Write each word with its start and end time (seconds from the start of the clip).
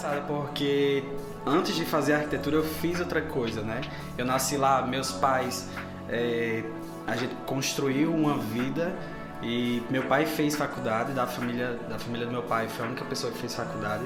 engraçado 0.00 0.26
porque 0.26 1.04
antes 1.46 1.74
de 1.74 1.84
fazer 1.84 2.14
arquitetura 2.14 2.56
eu 2.56 2.64
fiz 2.64 2.98
outra 3.00 3.20
coisa, 3.20 3.62
né? 3.62 3.82
Eu 4.16 4.24
nasci 4.24 4.56
lá, 4.56 4.82
meus 4.82 5.12
pais, 5.12 5.68
é, 6.08 6.64
a 7.06 7.16
gente 7.16 7.34
construiu 7.46 8.12
uma 8.12 8.38
vida 8.38 8.94
e 9.42 9.82
meu 9.90 10.04
pai 10.04 10.26
fez 10.26 10.56
faculdade, 10.56 11.12
da 11.12 11.26
família, 11.26 11.78
da 11.88 11.98
família 11.98 12.26
do 12.26 12.32
meu 12.32 12.42
pai 12.42 12.68
foi 12.68 12.86
a 12.86 12.88
única 12.88 13.04
pessoa 13.04 13.32
que 13.32 13.38
fez 13.38 13.54
faculdade. 13.54 14.04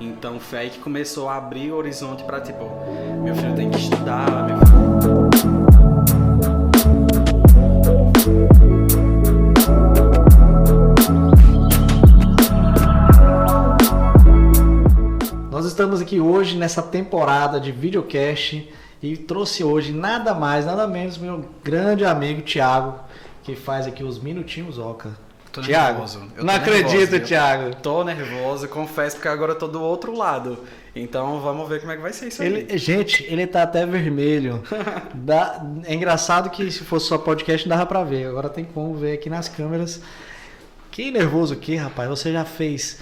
Então 0.00 0.40
foi 0.40 0.58
aí 0.58 0.70
que 0.70 0.78
começou 0.78 1.28
a 1.28 1.36
abrir 1.36 1.70
o 1.70 1.76
horizonte 1.76 2.24
para 2.24 2.40
tipo, 2.40 2.64
meu 3.22 3.34
filho 3.34 3.54
tem 3.54 3.70
que 3.70 3.78
estudar, 3.78 4.46
meu 4.46 4.58
filho... 4.58 5.63
estamos 15.74 16.00
aqui 16.00 16.20
hoje 16.20 16.56
nessa 16.56 16.80
temporada 16.80 17.58
de 17.60 17.72
videocast 17.72 18.64
e 19.02 19.16
trouxe 19.16 19.64
hoje 19.64 19.92
nada 19.92 20.32
mais, 20.32 20.64
nada 20.64 20.86
menos 20.86 21.18
meu 21.18 21.44
grande 21.64 22.04
amigo 22.04 22.42
Thiago, 22.42 23.00
que 23.42 23.56
faz 23.56 23.84
aqui 23.84 24.04
os 24.04 24.20
minutinhos 24.20 24.78
Oca. 24.78 25.10
Tô 25.52 25.60
Thiago, 25.60 25.98
nervoso. 25.98 26.22
Eu 26.36 26.44
não 26.44 26.54
acredito, 26.54 27.10
nervoso? 27.10 27.20
Thiago. 27.24 27.76
Tô 27.76 28.04
nervoso, 28.04 28.68
confesso, 28.68 29.16
porque 29.16 29.26
agora 29.28 29.52
eu 29.52 29.58
tô 29.58 29.66
do 29.66 29.82
outro 29.82 30.16
lado. 30.16 30.58
Então 30.94 31.40
vamos 31.40 31.68
ver 31.68 31.80
como 31.80 31.90
é 31.90 31.96
que 31.96 32.02
vai 32.02 32.12
ser 32.12 32.28
isso 32.28 32.40
aí. 32.42 32.48
Ele, 32.48 32.78
gente, 32.78 33.24
ele 33.24 33.44
tá 33.44 33.64
até 33.64 33.84
vermelho. 33.84 34.62
Dá- 35.12 35.60
é 35.84 35.92
engraçado 35.92 36.50
que 36.50 36.70
se 36.70 36.84
fosse 36.84 37.06
só 37.06 37.18
podcast 37.18 37.68
não 37.68 37.76
dava 37.76 37.86
pra 37.88 38.04
ver. 38.04 38.28
Agora 38.28 38.48
tem 38.48 38.64
como 38.64 38.94
ver 38.94 39.14
aqui 39.14 39.28
nas 39.28 39.48
câmeras. 39.48 40.00
Que 40.92 41.10
nervoso 41.10 41.52
aqui, 41.52 41.74
rapaz. 41.74 42.08
Você 42.08 42.32
já 42.32 42.44
fez 42.44 43.00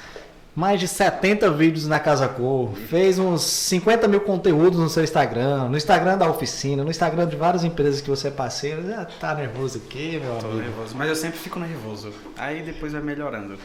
mais 0.54 0.78
de 0.78 0.86
70 0.86 1.50
vídeos 1.50 1.86
na 1.86 1.98
Casa 1.98 2.28
Cor. 2.28 2.74
Fez 2.88 3.18
uns 3.18 3.42
50 3.42 4.06
mil 4.06 4.20
conteúdos 4.20 4.78
no 4.78 4.88
seu 4.88 5.02
Instagram. 5.02 5.68
No 5.68 5.76
Instagram 5.76 6.18
da 6.18 6.28
oficina. 6.28 6.84
No 6.84 6.90
Instagram 6.90 7.26
de 7.26 7.36
várias 7.36 7.64
empresas 7.64 8.00
que 8.00 8.10
você 8.10 8.28
é 8.28 8.30
parceiro. 8.30 8.86
Já 8.86 9.04
tá 9.04 9.34
nervoso 9.34 9.80
aqui, 9.84 10.20
meu 10.22 10.36
Tô 10.36 10.46
amigo. 10.46 10.60
nervoso, 10.62 10.94
mas 10.96 11.08
eu 11.08 11.16
sempre 11.16 11.38
fico 11.38 11.58
nervoso. 11.58 12.12
Aí 12.36 12.62
depois 12.62 12.92
vai 12.92 13.00
melhorando. 13.02 13.58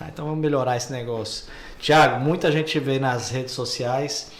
Ah, 0.00 0.06
então 0.12 0.24
vamos 0.24 0.40
melhorar 0.40 0.76
esse 0.76 0.90
negócio. 0.90 1.44
Tiago, 1.78 2.18
muita 2.18 2.50
gente 2.50 2.72
te 2.72 2.80
vê 2.80 2.98
nas 2.98 3.30
redes 3.30 3.52
sociais 3.52 4.32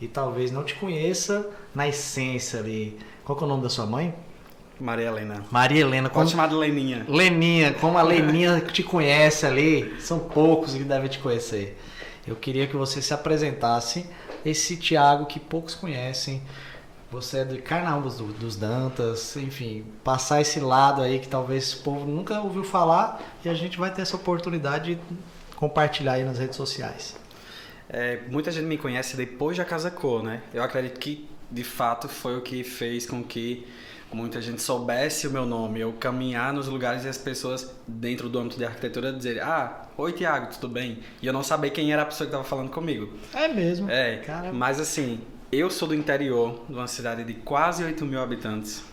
e 0.00 0.08
talvez 0.08 0.50
não 0.50 0.64
te 0.64 0.74
conheça 0.76 1.46
na 1.74 1.86
essência 1.86 2.60
ali. 2.60 2.98
Qual 3.24 3.36
que 3.36 3.44
é 3.44 3.46
o 3.46 3.48
nome 3.48 3.62
da 3.62 3.68
sua 3.68 3.84
mãe? 3.84 4.14
Maria 4.82 5.06
Helena. 5.08 5.44
Maria 5.50 5.80
Helena. 5.80 6.08
Como... 6.08 6.20
Pode 6.24 6.30
chamar 6.32 6.48
de 6.48 6.54
Leninha. 6.54 7.04
Leninha, 7.08 7.72
como 7.74 7.96
a 7.98 8.02
Leninha 8.02 8.60
te 8.60 8.82
conhece 8.82 9.46
ali, 9.46 9.94
são 10.00 10.18
poucos 10.18 10.74
que 10.74 10.82
devem 10.84 11.08
te 11.08 11.18
conhecer. 11.18 11.78
Eu 12.26 12.36
queria 12.36 12.66
que 12.66 12.76
você 12.76 13.00
se 13.00 13.12
apresentasse, 13.14 14.06
esse 14.44 14.76
Tiago 14.76 15.26
que 15.26 15.38
poucos 15.40 15.74
conhecem. 15.74 16.42
Você 17.10 17.38
é 17.40 17.44
de 17.44 17.58
Carnaúbas 17.58 18.16
do- 18.16 18.32
dos 18.32 18.56
Dantas, 18.56 19.36
enfim, 19.36 19.84
passar 20.02 20.40
esse 20.40 20.58
lado 20.60 21.02
aí 21.02 21.18
que 21.18 21.28
talvez 21.28 21.74
o 21.74 21.82
povo 21.82 22.06
nunca 22.06 22.40
ouviu 22.40 22.64
falar 22.64 23.20
e 23.44 23.48
a 23.50 23.54
gente 23.54 23.78
vai 23.78 23.92
ter 23.92 24.02
essa 24.02 24.16
oportunidade 24.16 24.94
de 24.94 25.00
compartilhar 25.56 26.12
aí 26.14 26.24
nas 26.24 26.38
redes 26.38 26.56
sociais. 26.56 27.14
É, 27.88 28.20
muita 28.30 28.50
gente 28.50 28.64
me 28.64 28.78
conhece 28.78 29.16
depois 29.16 29.58
da 29.58 29.64
Casa 29.64 29.90
Cor, 29.90 30.22
né? 30.22 30.40
Eu 30.54 30.62
acredito 30.62 30.98
que, 30.98 31.28
de 31.50 31.62
fato, 31.62 32.08
foi 32.08 32.36
o 32.38 32.40
que 32.40 32.64
fez 32.64 33.04
com 33.04 33.22
que 33.22 33.66
muita 34.16 34.40
gente 34.40 34.60
soubesse 34.62 35.26
o 35.26 35.30
meu 35.30 35.44
nome. 35.46 35.80
Eu 35.80 35.92
caminhar 35.92 36.52
nos 36.52 36.66
lugares 36.68 37.04
e 37.04 37.08
as 37.08 37.18
pessoas, 37.18 37.74
dentro 37.86 38.28
do 38.28 38.38
âmbito 38.38 38.58
de 38.58 38.64
arquitetura, 38.64 39.12
dizerem 39.12 39.42
Ah, 39.42 39.82
oi 39.96 40.12
Tiago, 40.12 40.52
tudo 40.52 40.68
bem? 40.68 40.98
E 41.20 41.26
eu 41.26 41.32
não 41.32 41.42
saber 41.42 41.70
quem 41.70 41.92
era 41.92 42.02
a 42.02 42.06
pessoa 42.06 42.26
que 42.26 42.34
estava 42.34 42.44
falando 42.44 42.70
comigo. 42.70 43.12
É 43.34 43.48
mesmo. 43.48 43.90
É, 43.90 44.18
Cara, 44.18 44.52
mas 44.52 44.78
assim, 44.80 45.20
eu 45.50 45.70
sou 45.70 45.88
do 45.88 45.94
interior, 45.94 46.60
de 46.68 46.74
uma 46.74 46.86
cidade 46.86 47.24
de 47.24 47.34
quase 47.34 47.84
8 47.84 48.04
mil 48.04 48.20
habitantes. 48.20 48.84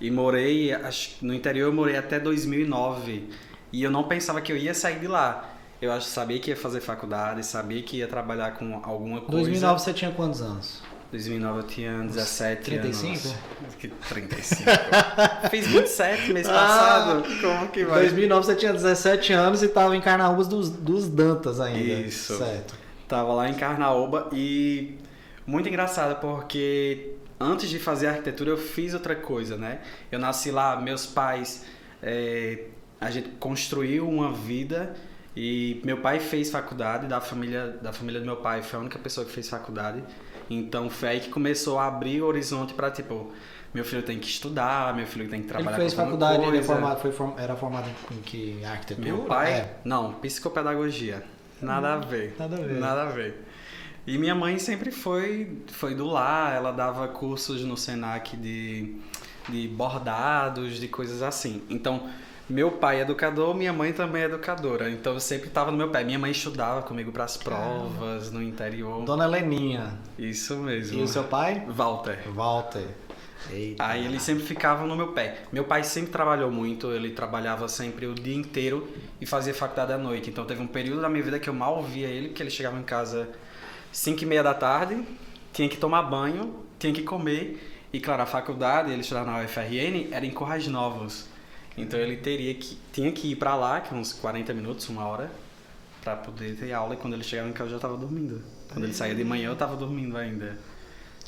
E 0.00 0.10
morei, 0.10 0.72
acho, 0.72 1.16
no 1.22 1.34
interior 1.34 1.66
eu 1.68 1.72
morei 1.72 1.96
até 1.96 2.20
2009. 2.20 3.28
E 3.72 3.82
eu 3.82 3.90
não 3.90 4.04
pensava 4.04 4.40
que 4.40 4.50
eu 4.52 4.56
ia 4.56 4.72
sair 4.72 5.00
de 5.00 5.06
lá. 5.06 5.50
Eu 5.80 5.92
acho, 5.92 6.06
sabia 6.06 6.38
que 6.40 6.50
ia 6.50 6.56
fazer 6.56 6.80
faculdade, 6.80 7.44
sabia 7.44 7.82
que 7.82 7.98
ia 7.98 8.08
trabalhar 8.08 8.52
com 8.52 8.80
alguma 8.82 9.20
coisa. 9.20 9.42
2009 9.42 9.80
você 9.80 9.92
tinha 9.92 10.10
quantos 10.10 10.40
anos? 10.40 10.82
2009 11.10 11.58
eu 11.60 11.62
tinha 11.66 11.98
17 12.02 12.62
35? 12.62 13.28
anos. 13.28 13.36
Que 13.78 13.88
35? 13.88 14.62
Fiz 15.50 15.66
27 15.66 16.32
mês 16.32 16.46
Ah, 16.48 16.52
passado. 16.52 17.22
Como 17.40 17.68
que 17.68 17.80
Em 17.80 17.84
vai? 17.84 18.00
2009 18.02 18.46
você 18.46 18.54
tinha 18.54 18.72
17 18.72 19.32
anos 19.32 19.62
e 19.62 19.66
estava 19.66 19.96
em 19.96 20.00
Carnaúbas 20.00 20.46
dos, 20.46 20.68
dos 20.68 21.08
Dantas 21.08 21.60
ainda. 21.60 21.80
Isso. 22.06 22.36
Certo. 22.36 22.74
Tava 23.06 23.32
lá 23.32 23.48
em 23.48 23.54
Carnaúba 23.54 24.28
e 24.32 24.98
muito 25.46 25.66
engraçado 25.66 26.20
porque 26.20 27.12
antes 27.40 27.70
de 27.70 27.78
fazer 27.78 28.08
arquitetura 28.08 28.50
eu 28.50 28.58
fiz 28.58 28.92
outra 28.92 29.16
coisa, 29.16 29.56
né? 29.56 29.78
Eu 30.12 30.18
nasci 30.18 30.50
lá, 30.50 30.78
meus 30.78 31.06
pais, 31.06 31.64
é, 32.02 32.64
a 33.00 33.10
gente 33.10 33.30
construiu 33.40 34.06
uma 34.06 34.30
vida 34.32 34.94
e 35.34 35.80
meu 35.84 35.98
pai 36.02 36.20
fez 36.20 36.50
faculdade 36.50 37.06
da 37.06 37.18
família 37.20 37.78
da 37.80 37.92
família 37.94 38.20
do 38.20 38.26
meu 38.26 38.36
pai, 38.36 38.60
foi 38.62 38.78
a 38.78 38.82
única 38.82 38.98
pessoa 38.98 39.24
que 39.24 39.32
fez 39.32 39.48
faculdade. 39.48 40.02
Então 40.50 40.88
foi 40.88 41.08
aí 41.10 41.20
que 41.20 41.28
começou 41.30 41.78
a 41.78 41.86
abrir 41.86 42.22
o 42.22 42.26
horizonte 42.26 42.72
para 42.74 42.90
tipo, 42.90 43.32
meu 43.74 43.84
filho 43.84 44.02
tem 44.02 44.18
que 44.18 44.26
estudar, 44.28 44.94
meu 44.94 45.06
filho 45.06 45.28
tem 45.28 45.40
que 45.40 45.46
Ele 45.46 45.52
trabalhar 45.52 45.76
fez 45.76 45.92
com 45.94 46.02
faculdade, 46.04 46.34
ele 46.42 46.46
é 46.46 46.50
coisa. 46.52 46.64
formado, 46.72 47.00
foi 47.00 47.12
form- 47.12 47.38
era 47.38 47.54
formado 47.56 47.88
em, 48.12 48.20
que 48.22 48.64
arquitetura? 48.64 49.06
Meu 49.06 49.24
pai? 49.24 49.52
É. 49.52 49.74
Não, 49.84 50.12
psicopedagogia. 50.14 51.22
Nada 51.60 51.94
a 51.94 51.96
ver. 51.98 52.34
nada 52.38 52.56
a 52.56 52.60
ver. 52.60 52.78
Nada 52.80 53.02
a 53.02 53.06
ver. 53.06 53.44
E 54.06 54.16
minha 54.16 54.34
mãe 54.34 54.58
sempre 54.58 54.90
foi, 54.90 55.58
foi 55.72 55.94
do 55.94 56.06
lar, 56.06 56.54
ela 56.54 56.70
dava 56.72 57.06
cursos 57.08 57.62
no 57.62 57.76
Senac 57.76 58.36
de, 58.38 58.96
de 59.48 59.68
bordados, 59.68 60.78
de 60.78 60.88
coisas 60.88 61.22
assim. 61.22 61.62
Então, 61.68 62.08
meu 62.48 62.72
pai 62.72 62.98
é 62.98 63.00
educador, 63.02 63.54
minha 63.54 63.72
mãe 63.72 63.92
também 63.92 64.22
é 64.22 64.24
educadora. 64.24 64.90
Então, 64.90 65.14
eu 65.14 65.20
sempre 65.20 65.48
estava 65.48 65.70
no 65.70 65.76
meu 65.76 65.90
pé. 65.90 66.02
Minha 66.04 66.18
mãe 66.18 66.30
estudava 66.30 66.82
comigo 66.82 67.12
para 67.12 67.24
as 67.24 67.36
provas 67.36 68.30
no 68.30 68.42
interior. 68.42 69.04
Dona 69.04 69.26
Leninha. 69.26 69.98
Isso 70.18 70.56
mesmo. 70.56 70.98
E 70.98 71.02
o 71.02 71.08
seu 71.08 71.24
pai? 71.24 71.64
Walter. 71.68 72.18
Walter. 72.32 72.86
Eita. 73.50 73.86
Aí 73.86 74.04
eles 74.04 74.22
sempre 74.22 74.44
ficavam 74.44 74.86
no 74.86 74.96
meu 74.96 75.12
pé. 75.12 75.42
Meu 75.52 75.64
pai 75.64 75.84
sempre 75.84 76.10
trabalhou 76.10 76.50
muito, 76.50 76.90
ele 76.90 77.10
trabalhava 77.10 77.68
sempre 77.68 78.06
o 78.06 78.14
dia 78.14 78.34
inteiro 78.34 78.88
e 79.20 79.26
fazia 79.26 79.54
faculdade 79.54 79.92
à 79.92 79.98
noite. 79.98 80.28
Então 80.28 80.44
teve 80.44 80.60
um 80.60 80.66
período 80.66 81.00
da 81.00 81.08
minha 81.08 81.22
vida 81.22 81.38
que 81.38 81.48
eu 81.48 81.54
mal 81.54 81.82
via 81.82 82.08
ele, 82.08 82.28
porque 82.28 82.42
ele 82.42 82.50
chegava 82.50 82.78
em 82.78 82.82
casa 82.82 83.28
5 83.92 84.22
e 84.22 84.26
meia 84.26 84.42
da 84.42 84.54
tarde, 84.54 85.02
tinha 85.52 85.68
que 85.68 85.76
tomar 85.76 86.02
banho, 86.02 86.64
tinha 86.78 86.92
que 86.92 87.02
comer. 87.02 87.77
E 87.92 88.00
claro, 88.00 88.22
a 88.22 88.26
faculdade, 88.26 88.90
ele 88.92 89.00
estudava 89.00 89.30
na 89.30 89.42
UFRN, 89.44 90.08
era 90.12 90.24
em 90.26 90.30
Corrais 90.30 90.66
Novos. 90.68 91.26
Então 91.76 91.98
ele 91.98 92.16
teria 92.16 92.52
que, 92.54 92.76
tinha 92.92 93.10
que 93.12 93.32
ir 93.32 93.36
pra 93.36 93.54
lá, 93.54 93.80
que 93.80 93.94
é 93.94 93.96
uns 93.96 94.12
40 94.12 94.52
minutos, 94.52 94.88
uma 94.88 95.06
hora, 95.06 95.30
pra 96.02 96.16
poder 96.16 96.56
ter 96.56 96.72
aula. 96.72 96.94
E 96.94 96.96
quando 96.96 97.14
ele 97.14 97.24
chegava 97.24 97.48
em 97.48 97.52
casa 97.52 97.70
eu 97.70 97.74
já 97.74 97.78
tava 97.80 97.96
dormindo. 97.96 98.42
Quando 98.72 98.84
ele 98.84 98.92
saía 98.94 99.14
de 99.14 99.24
manhã 99.24 99.48
eu 99.50 99.56
tava 99.56 99.76
dormindo 99.76 100.16
ainda. 100.18 100.58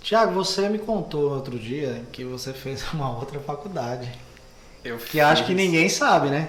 Tiago, 0.02 0.32
você 0.32 0.68
me 0.68 0.78
contou 0.78 1.30
outro 1.30 1.58
dia 1.58 2.02
que 2.12 2.24
você 2.24 2.52
fez 2.52 2.84
uma 2.92 3.16
outra 3.16 3.38
faculdade. 3.40 4.10
Eu 4.82 4.96
Que 4.96 5.20
acho 5.20 5.42
que 5.42 5.48
fiz- 5.48 5.56
ninguém 5.56 5.88
sabe, 5.90 6.28
né? 6.30 6.48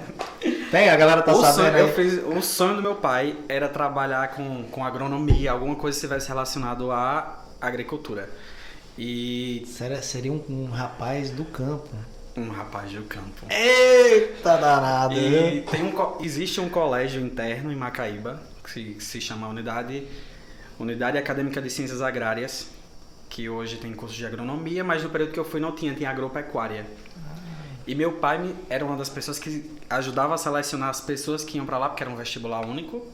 Tem, 0.71 0.89
a 0.89 0.95
galera 0.95 1.21
tá 1.21 1.33
o, 1.33 1.35
sonho, 1.41 1.51
sabendo 1.53 1.77
eu 1.79 1.85
aí. 1.87 1.91
fiz, 1.93 2.23
o 2.25 2.41
sonho 2.41 2.77
do 2.77 2.81
meu 2.81 2.95
pai 2.95 3.35
era 3.49 3.67
trabalhar 3.67 4.29
com, 4.29 4.63
com 4.71 4.85
agronomia, 4.85 5.51
alguma 5.51 5.75
coisa 5.75 5.99
que 5.99 6.05
estivesse 6.05 6.29
relacionado 6.29 6.91
à 6.91 7.43
agricultura. 7.59 8.29
E 8.97 9.63
Seria, 9.65 10.01
seria 10.01 10.31
um, 10.31 10.43
um 10.49 10.65
rapaz 10.69 11.29
do 11.31 11.45
campo. 11.45 11.89
um 12.35 12.49
rapaz 12.49 12.91
do 12.91 13.03
campo. 13.03 13.45
Eita 13.49 14.57
danado. 14.57 15.15
E 15.15 15.61
tem 15.61 15.83
um, 15.83 15.93
existe 16.21 16.59
um 16.59 16.69
colégio 16.69 17.21
interno 17.21 17.71
em 17.71 17.75
Macaíba, 17.75 18.41
que 18.63 18.71
se, 18.71 18.83
que 18.95 19.03
se 19.03 19.21
chama 19.21 19.47
Unidade, 19.47 20.07
Unidade 20.79 21.17
Acadêmica 21.17 21.61
de 21.61 21.69
Ciências 21.69 22.01
Agrárias, 22.01 22.67
que 23.29 23.49
hoje 23.49 23.77
tem 23.77 23.93
curso 23.93 24.15
de 24.15 24.25
agronomia, 24.25 24.83
mas 24.83 25.03
no 25.03 25.09
período 25.09 25.31
que 25.31 25.39
eu 25.39 25.45
fui 25.45 25.59
não 25.59 25.73
tinha, 25.73 25.93
tinha 25.93 26.09
agropecuária. 26.09 26.85
E 27.87 27.95
meu 27.95 28.13
pai 28.13 28.53
era 28.69 28.85
uma 28.85 28.95
das 28.95 29.09
pessoas 29.09 29.39
que 29.39 29.71
ajudava 29.89 30.35
a 30.35 30.37
selecionar 30.37 30.89
as 30.89 31.01
pessoas 31.01 31.43
que 31.43 31.57
iam 31.57 31.65
para 31.65 31.77
lá, 31.77 31.89
porque 31.89 32.03
era 32.03 32.11
um 32.11 32.15
vestibular 32.15 32.65
único. 32.65 33.05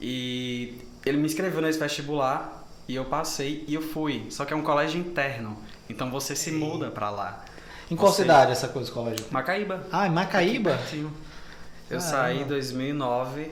E 0.00 0.78
ele 1.04 1.18
me 1.18 1.26
inscreveu 1.26 1.60
nesse 1.60 1.78
vestibular 1.78 2.59
e 2.90 2.94
eu 2.96 3.04
passei 3.04 3.64
e 3.68 3.74
eu 3.74 3.82
fui. 3.82 4.26
Só 4.30 4.44
que 4.44 4.52
é 4.52 4.56
um 4.56 4.62
colégio 4.62 5.00
interno, 5.00 5.56
então 5.88 6.10
você 6.10 6.34
se 6.34 6.50
muda 6.50 6.90
para 6.90 7.08
lá. 7.10 7.44
Em 7.90 7.96
qual 7.96 8.12
Você- 8.12 8.22
cidade 8.22 8.52
essa 8.52 8.68
coisa, 8.68 8.90
colégio? 8.90 9.24
Macaíba. 9.30 9.86
Ah, 9.92 10.06
em 10.06 10.10
Macaíba? 10.10 10.70
Eu 10.92 11.10
Caramba. 11.98 12.00
saí 12.00 12.42
em 12.42 12.46
2009, 12.46 13.50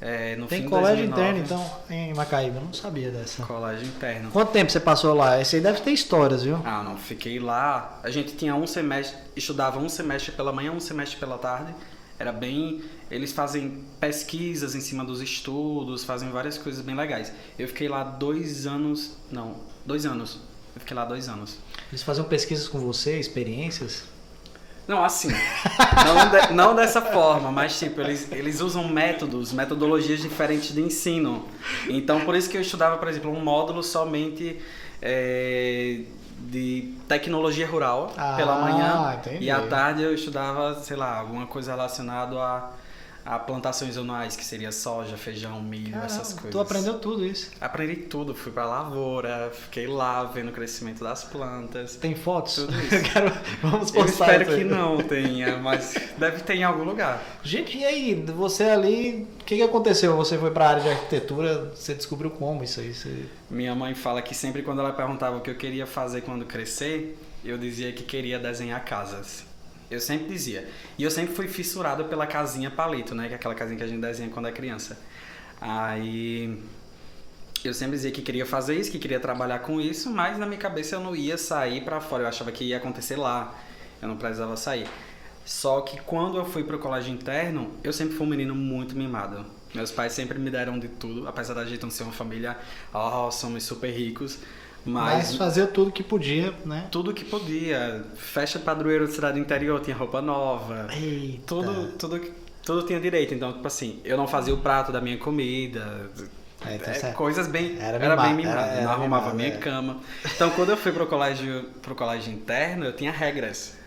é, 0.00 0.36
no 0.36 0.46
Tem 0.46 0.62
fim 0.62 0.68
colégio 0.68 1.08
2009, 1.08 1.38
interno, 1.40 1.44
então, 1.88 1.96
em 1.96 2.14
Macaíba. 2.14 2.56
Eu 2.58 2.64
não 2.64 2.72
sabia 2.74 3.10
dessa. 3.10 3.42
Colégio 3.44 3.86
interno. 3.86 4.30
Quanto 4.30 4.50
tempo 4.52 4.70
você 4.70 4.80
passou 4.80 5.14
lá? 5.14 5.40
Esse 5.40 5.56
aí 5.56 5.62
deve 5.62 5.80
ter 5.80 5.90
histórias, 5.92 6.42
viu? 6.42 6.58
Ah, 6.64 6.82
não, 6.82 6.96
fiquei 6.96 7.38
lá. 7.38 8.00
A 8.02 8.10
gente 8.10 8.34
tinha 8.34 8.54
um 8.54 8.66
semestre, 8.66 9.18
estudava 9.36 9.78
um 9.78 9.88
semestre 9.88 10.32
pela 10.32 10.52
manhã, 10.52 10.72
um 10.72 10.80
semestre 10.80 11.18
pela 11.18 11.36
tarde. 11.38 11.74
Era 12.20 12.32
bem. 12.32 12.82
Eles 13.10 13.32
fazem 13.32 13.82
pesquisas 13.98 14.74
em 14.74 14.80
cima 14.80 15.02
dos 15.02 15.22
estudos, 15.22 16.04
fazem 16.04 16.28
várias 16.30 16.58
coisas 16.58 16.84
bem 16.84 16.94
legais. 16.94 17.32
Eu 17.58 17.66
fiquei 17.66 17.88
lá 17.88 18.04
dois 18.04 18.66
anos. 18.66 19.16
Não, 19.32 19.56
dois 19.86 20.04
anos. 20.04 20.38
Eu 20.74 20.80
fiquei 20.80 20.94
lá 20.94 21.06
dois 21.06 21.30
anos. 21.30 21.56
Eles 21.90 22.02
faziam 22.02 22.26
pesquisas 22.26 22.68
com 22.68 22.78
você, 22.78 23.18
experiências? 23.18 24.04
Não, 24.86 25.02
assim. 25.02 25.28
não, 26.04 26.30
de, 26.30 26.52
não 26.52 26.74
dessa 26.74 27.00
forma, 27.00 27.50
mas 27.50 27.78
tipo, 27.78 28.00
eles, 28.02 28.30
eles 28.30 28.60
usam 28.60 28.86
métodos, 28.86 29.52
metodologias 29.52 30.20
diferentes 30.20 30.74
de 30.74 30.82
ensino. 30.82 31.48
Então, 31.88 32.20
por 32.26 32.34
isso 32.34 32.50
que 32.50 32.56
eu 32.56 32.60
estudava, 32.60 32.98
por 32.98 33.08
exemplo, 33.08 33.30
um 33.30 33.40
módulo 33.40 33.82
somente 33.82 34.60
é, 35.00 36.02
de 36.40 36.94
tecnologia 37.06 37.66
rural 37.66 38.12
Ah, 38.16 38.34
pela 38.36 38.56
manhã. 38.56 39.14
entendi. 39.18 39.44
E 39.44 39.50
à 39.50 39.66
tarde 39.68 40.02
eu 40.02 40.14
estudava, 40.14 40.74
sei 40.74 40.96
lá, 40.96 41.18
alguma 41.18 41.46
coisa 41.46 41.72
relacionada 41.72 42.36
a, 42.40 42.70
a 43.24 43.38
plantações 43.38 43.96
anuais, 43.96 44.34
que 44.36 44.44
seria 44.44 44.72
soja, 44.72 45.16
feijão, 45.16 45.60
milho, 45.62 45.96
essas 45.98 46.32
Caramba, 46.32 46.40
coisas. 46.42 46.50
tu 46.50 46.60
aprendeu 46.60 46.98
tudo 46.98 47.26
isso. 47.26 47.50
Aprendi 47.60 47.96
tudo, 47.96 48.34
fui 48.34 48.50
pra 48.52 48.64
lavoura, 48.64 49.52
fiquei 49.52 49.86
lá 49.86 50.24
vendo 50.24 50.48
o 50.48 50.52
crescimento 50.52 51.04
das 51.04 51.24
plantas. 51.24 51.96
Tem 51.96 52.14
fotos? 52.14 52.54
Tudo 52.54 52.72
isso. 52.82 52.94
Eu 52.94 53.02
quero- 53.02 53.32
Vamos 53.62 53.88
Eu 53.94 54.02
postar 54.04 54.26
espero 54.26 54.42
isso 54.42 54.52
aí. 54.52 54.58
que 54.58 54.64
não 54.64 54.98
tenha, 55.02 55.56
mas 55.58 55.94
deve 56.18 56.42
ter 56.42 56.54
em 56.54 56.64
algum 56.64 56.84
lugar. 56.84 57.22
Gente, 57.42 57.76
e 57.78 57.84
aí? 57.84 58.14
Você 58.36 58.64
ali, 58.64 59.28
o 59.40 59.44
que, 59.44 59.56
que 59.56 59.62
aconteceu? 59.62 60.16
Você 60.16 60.38
foi 60.38 60.50
pra 60.50 60.68
área 60.70 60.82
de 60.82 60.88
arquitetura, 60.88 61.72
você 61.74 61.94
descobriu 61.94 62.30
como 62.30 62.64
isso 62.64 62.80
aí? 62.80 62.92
Você... 62.94 63.26
Minha 63.50 63.74
mãe 63.74 63.94
fala 63.94 64.22
que 64.22 64.34
sempre 64.34 64.62
quando 64.62 64.80
ela 64.80 64.92
perguntava 64.92 65.36
o 65.36 65.40
que 65.40 65.50
eu 65.50 65.56
queria 65.56 65.86
fazer 65.86 66.20
quando 66.22 66.44
crescer, 66.44 67.18
eu 67.44 67.58
dizia 67.58 67.92
que 67.92 68.02
queria 68.02 68.38
desenhar 68.38 68.84
casas. 68.84 69.44
Eu 69.90 70.00
sempre 70.00 70.28
dizia. 70.28 70.68
E 70.96 71.02
eu 71.02 71.10
sempre 71.10 71.34
fui 71.34 71.48
fissurado 71.48 72.04
pela 72.04 72.26
casinha 72.26 72.70
palito, 72.70 73.14
né? 73.14 73.26
Que 73.26 73.34
é 73.34 73.36
aquela 73.36 73.54
casinha 73.54 73.76
que 73.76 73.84
a 73.84 73.86
gente 73.86 74.00
desenha 74.00 74.30
quando 74.30 74.46
é 74.46 74.52
criança. 74.52 74.98
Aí 75.60 76.62
eu 77.64 77.74
sempre 77.74 77.96
dizia 77.96 78.10
que 78.10 78.22
queria 78.22 78.46
fazer 78.46 78.76
isso, 78.76 78.90
que 78.90 78.98
queria 78.98 79.20
trabalhar 79.20 79.58
com 79.58 79.80
isso, 79.80 80.10
mas 80.10 80.38
na 80.38 80.46
minha 80.46 80.58
cabeça 80.58 80.96
eu 80.96 81.00
não 81.00 81.14
ia 81.14 81.36
sair 81.36 81.82
pra 81.82 82.00
fora. 82.00 82.22
Eu 82.22 82.28
achava 82.28 82.52
que 82.52 82.64
ia 82.64 82.76
acontecer 82.76 83.16
lá. 83.16 83.54
Eu 84.00 84.08
não 84.08 84.16
precisava 84.16 84.56
sair. 84.56 84.86
Só 85.44 85.80
que 85.80 86.00
quando 86.02 86.38
eu 86.38 86.44
fui 86.44 86.62
pro 86.62 86.78
colégio 86.78 87.12
interno, 87.12 87.74
eu 87.82 87.92
sempre 87.92 88.14
fui 88.14 88.26
um 88.26 88.30
menino 88.30 88.54
muito 88.54 88.94
mimado. 88.96 89.44
Meus 89.74 89.90
pais 89.90 90.12
sempre 90.12 90.38
me 90.38 90.50
deram 90.50 90.78
de 90.78 90.88
tudo, 90.88 91.28
apesar 91.28 91.54
da 91.54 91.64
gente 91.64 91.82
não 91.82 91.90
ser 91.90 92.02
uma 92.02 92.12
família, 92.12 92.56
oh, 92.92 93.30
somos 93.30 93.62
super 93.62 93.90
ricos, 93.90 94.38
Mas 94.84 95.28
mas 95.28 95.36
fazia 95.36 95.66
tudo 95.66 95.92
que 95.92 96.02
podia, 96.02 96.54
né? 96.64 96.86
tudo 96.90 97.12
que 97.12 97.24
podia. 97.24 98.02
Festa 98.16 98.58
padroeiro 98.58 99.06
de 99.06 99.12
cidade 99.12 99.38
interior, 99.38 99.80
tinha 99.80 99.94
roupa 99.96 100.22
nova. 100.22 100.86
Eita. 100.94 101.42
Tudo, 101.46 101.92
tudo, 101.98 102.20
tudo 102.64 102.86
tinha 102.86 102.98
direito. 102.98 103.34
Então, 103.34 103.52
tipo 103.52 103.66
assim, 103.66 104.00
eu 104.04 104.16
não 104.16 104.26
fazia 104.26 104.54
o 104.54 104.58
prato 104.58 104.90
da 104.90 105.00
minha 105.00 105.18
comida. 105.18 106.10
É, 106.66 106.76
tá 106.78 106.90
É, 106.90 106.94
certo. 106.94 107.16
coisas 107.16 107.46
bem. 107.46 107.76
Era 107.78 107.98
Era, 107.98 108.16
bem 108.16 108.34
mimado. 108.34 108.58
era- 108.58 108.66
era 108.68 108.82
não 108.82 108.90
arrumava 108.92 109.22
mimado, 109.32 109.36
minha 109.36 109.48
é. 109.48 109.56
cama. 109.58 110.00
Então, 110.34 110.50
quando 110.50 110.70
eu 110.70 110.76
fui 110.76 110.92
pro 110.92 111.06
colégio, 111.06 111.64
pro 111.82 111.94
colégio 111.94 112.32
interno, 112.32 112.84
eu 112.84 112.92
tinha 112.94 113.10
regras. 113.12 113.78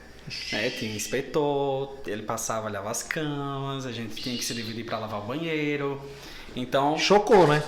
Né? 0.51 0.69
Tinha 0.69 0.96
inspetor, 0.96 1.98
ele 2.07 2.24
passava, 2.24 2.68
olhava 2.68 2.89
as 2.89 3.04
camas, 3.04 3.86
a 3.86 3.92
gente 3.92 4.16
tinha 4.16 4.38
que 4.38 4.44
se 4.46 4.54
dividir 4.54 4.86
para 4.86 4.98
lavar 5.00 5.19
o 5.19 5.24
banheiro. 5.24 6.01
Então, 6.56 6.98
Chocou, 6.98 7.48
né? 7.48 7.62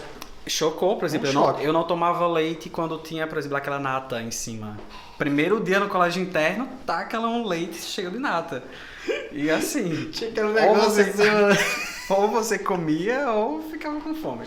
Chocou, 0.48 0.98
por 0.98 1.06
exemplo, 1.06 1.28
Um 1.28 1.32
eu, 1.32 1.34
não, 1.34 1.60
eu 1.60 1.74
não 1.74 1.84
tomava 1.84 2.28
leite 2.28 2.70
quando 2.70 2.98
tinha, 2.98 3.26
por 3.28 3.38
exemplo, 3.38 3.58
aquela 3.58 3.80
nata 3.80 4.22
em 4.22 4.32
cima. 4.32 4.78
Primeiro 5.18 5.60
dia 5.60 5.80
no 5.80 5.88
colégio 5.88 6.22
interno, 6.22 6.68
taca 6.86 7.20
lá 7.20 7.30
um 7.30 7.48
leite 7.48 7.78
cheio 7.78 8.12
de 8.12 8.20
nata. 8.20 8.64
E 9.32 9.50
assim, 9.50 10.10
Tinha 10.12 10.30
aquele 10.30 10.48
ou 10.48 10.54
negócio 10.54 10.92
você, 10.92 11.02
assim, 11.02 11.24
né? 11.24 11.58
ou 12.10 12.28
você 12.28 12.60
comia 12.60 13.32
ou 13.32 13.62
ficava 13.70 14.00
com 14.00 14.14
fome. 14.16 14.46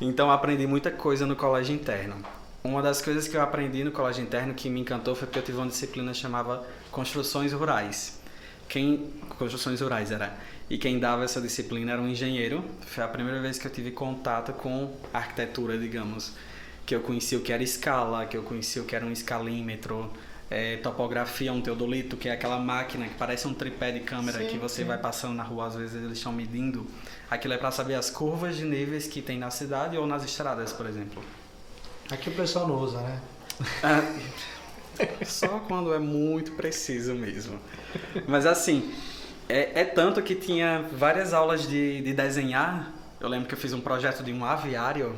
Então 0.00 0.30
aprendi 0.30 0.66
muita 0.66 0.90
coisa 0.90 1.26
no 1.26 1.36
colégio 1.36 1.74
interno. 1.74 2.16
Uma 2.62 2.82
das 2.82 3.00
coisas 3.00 3.28
que 3.28 3.36
eu 3.36 3.40
aprendi 3.40 3.84
no 3.84 3.92
colégio 3.92 4.22
interno 4.22 4.52
que 4.52 4.68
me 4.68 4.80
encantou 4.80 5.14
foi 5.14 5.26
porque 5.26 5.38
eu 5.38 5.44
tive 5.44 5.58
uma 5.58 5.68
disciplina 5.68 6.12
que 6.12 6.18
chamava 6.18 6.66
Construções 6.90 7.52
Rurais. 7.52 8.18
Quem 8.68 9.12
Construções 9.38 9.80
Rurais 9.80 10.10
era. 10.10 10.36
E 10.70 10.76
quem 10.76 10.98
dava 10.98 11.24
essa 11.24 11.40
disciplina 11.40 11.92
era 11.92 12.00
um 12.00 12.08
engenheiro. 12.08 12.62
Foi 12.82 13.02
a 13.02 13.08
primeira 13.08 13.40
vez 13.40 13.58
que 13.58 13.66
eu 13.66 13.70
tive 13.70 13.90
contato 13.90 14.52
com 14.52 14.94
arquitetura, 15.12 15.78
digamos. 15.78 16.32
Que 16.84 16.94
eu 16.94 17.00
conheci 17.00 17.36
o 17.36 17.40
que 17.40 17.52
era 17.52 17.62
escala, 17.62 18.26
que 18.26 18.36
eu 18.36 18.42
conheci 18.42 18.78
o 18.78 18.84
que 18.84 18.94
era 18.94 19.04
um 19.04 19.12
escalímetro, 19.12 20.10
é, 20.50 20.76
topografia, 20.78 21.52
um 21.52 21.60
teodolito, 21.60 22.16
que 22.16 22.28
é 22.28 22.32
aquela 22.32 22.58
máquina 22.58 23.06
que 23.06 23.14
parece 23.14 23.46
um 23.46 23.54
tripé 23.54 23.92
de 23.92 24.00
câmera 24.00 24.38
Sim, 24.38 24.46
que 24.46 24.58
você 24.58 24.82
sim. 24.82 24.88
vai 24.88 24.98
passando 24.98 25.34
na 25.34 25.42
rua, 25.42 25.66
às 25.66 25.74
vezes 25.74 25.94
eles 25.96 26.18
estão 26.18 26.32
medindo. 26.32 26.86
Aquilo 27.30 27.54
é 27.54 27.58
para 27.58 27.70
saber 27.70 27.94
as 27.94 28.10
curvas 28.10 28.56
de 28.56 28.64
níveis 28.64 29.06
que 29.06 29.20
tem 29.20 29.38
na 29.38 29.50
cidade 29.50 29.96
ou 29.96 30.06
nas 30.06 30.24
estradas, 30.24 30.72
por 30.72 30.86
exemplo. 30.86 31.22
Aqui 32.10 32.30
o 32.30 32.34
pessoal 32.34 32.66
não 32.66 32.76
usa, 32.76 33.00
né? 33.00 33.20
Só 35.26 35.60
quando 35.60 35.92
é 35.92 35.98
muito 35.98 36.52
preciso 36.52 37.14
mesmo. 37.14 37.58
Mas 38.26 38.46
assim, 38.46 38.90
é, 39.48 39.80
é 39.80 39.84
tanto 39.84 40.22
que 40.22 40.34
tinha 40.34 40.84
várias 40.92 41.32
aulas 41.32 41.66
de, 41.66 42.02
de 42.02 42.12
desenhar. 42.12 42.92
Eu 43.20 43.28
lembro 43.28 43.48
que 43.48 43.54
eu 43.54 43.58
fiz 43.58 43.72
um 43.72 43.80
projeto 43.80 44.22
de 44.22 44.32
um 44.32 44.44
aviário 44.44 45.16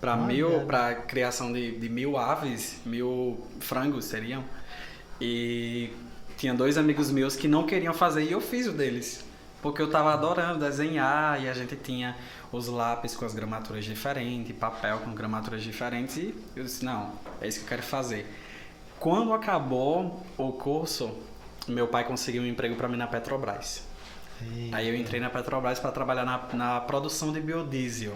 para 0.00 0.16
mil, 0.16 0.60
para 0.66 0.94
criação 0.94 1.52
de, 1.52 1.78
de 1.78 1.88
mil 1.88 2.16
aves, 2.16 2.80
mil 2.86 3.44
frangos 3.60 4.04
seriam. 4.04 4.44
E 5.20 5.90
tinha 6.36 6.54
dois 6.54 6.78
amigos 6.78 7.10
meus 7.10 7.34
que 7.34 7.48
não 7.48 7.66
queriam 7.66 7.92
fazer 7.92 8.22
e 8.22 8.32
eu 8.32 8.40
fiz 8.40 8.68
o 8.68 8.72
deles. 8.72 9.24
Porque 9.60 9.82
eu 9.82 9.90
tava 9.90 10.12
adorando 10.12 10.60
desenhar 10.60 11.42
e 11.42 11.48
a 11.48 11.52
gente 11.52 11.74
tinha 11.74 12.16
os 12.52 12.68
lápis 12.68 13.16
com 13.16 13.24
as 13.24 13.34
gramaturas 13.34 13.84
diferentes, 13.84 14.54
papel 14.56 14.98
com 14.98 15.12
gramaturas 15.12 15.62
diferentes 15.62 16.16
e 16.16 16.34
eu 16.54 16.62
disse, 16.62 16.84
não, 16.84 17.12
é 17.40 17.48
isso 17.48 17.58
que 17.58 17.64
eu 17.64 17.68
quero 17.70 17.82
fazer. 17.82 18.24
Quando 19.00 19.32
acabou 19.32 20.24
o 20.36 20.52
curso, 20.52 21.12
meu 21.68 21.88
pai 21.88 22.04
conseguiu 22.04 22.42
um 22.42 22.46
emprego 22.46 22.76
para 22.76 22.88
mim 22.88 22.96
na 22.96 23.06
Petrobras. 23.06 23.82
Aí 24.72 24.88
eu 24.88 24.94
entrei 24.96 25.20
na 25.20 25.30
Petrobras 25.30 25.78
para 25.80 25.90
trabalhar 25.90 26.24
na, 26.24 26.48
na 26.54 26.80
produção 26.80 27.32
de 27.32 27.40
biodiesel. 27.40 28.14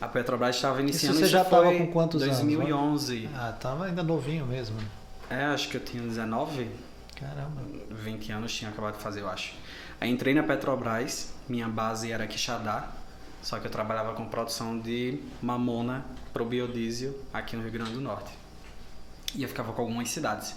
A 0.00 0.08
Petrobras 0.08 0.56
estava 0.56 0.80
iniciando 0.80 1.18
você 1.18 1.26
já 1.26 1.44
foi 1.44 1.58
tava 1.64 1.76
com 1.76 1.86
quantos 1.92 2.22
anos, 2.22 2.38
2011. 2.38 3.28
Ah, 3.34 3.52
tava 3.58 3.86
ainda 3.86 4.02
novinho 4.02 4.44
mesmo. 4.46 4.76
né? 4.76 4.86
É, 5.30 5.44
acho 5.44 5.68
que 5.68 5.76
eu 5.76 5.80
tinha 5.80 6.02
19, 6.02 6.68
Caramba. 7.22 7.62
20 7.90 8.32
anos 8.32 8.52
tinha 8.52 8.70
acabado 8.70 8.96
de 8.96 9.02
fazer, 9.02 9.20
eu 9.20 9.28
acho. 9.28 9.54
Aí 10.00 10.10
entrei 10.10 10.34
na 10.34 10.42
Petrobras, 10.42 11.32
minha 11.48 11.68
base 11.68 12.10
era 12.10 12.26
Quixadá, 12.26 12.88
só 13.40 13.58
que 13.60 13.66
eu 13.66 13.70
trabalhava 13.70 14.12
com 14.14 14.26
produção 14.26 14.78
de 14.78 15.20
mamona 15.40 16.04
pro 16.32 16.44
biodiesel 16.44 17.14
aqui 17.32 17.56
no 17.56 17.62
Rio 17.62 17.72
Grande 17.72 17.92
do 17.92 18.00
Norte. 18.00 18.32
E 19.34 19.42
eu 19.42 19.48
ficava 19.48 19.72
com 19.72 19.80
algumas 19.82 20.10
cidades. 20.10 20.54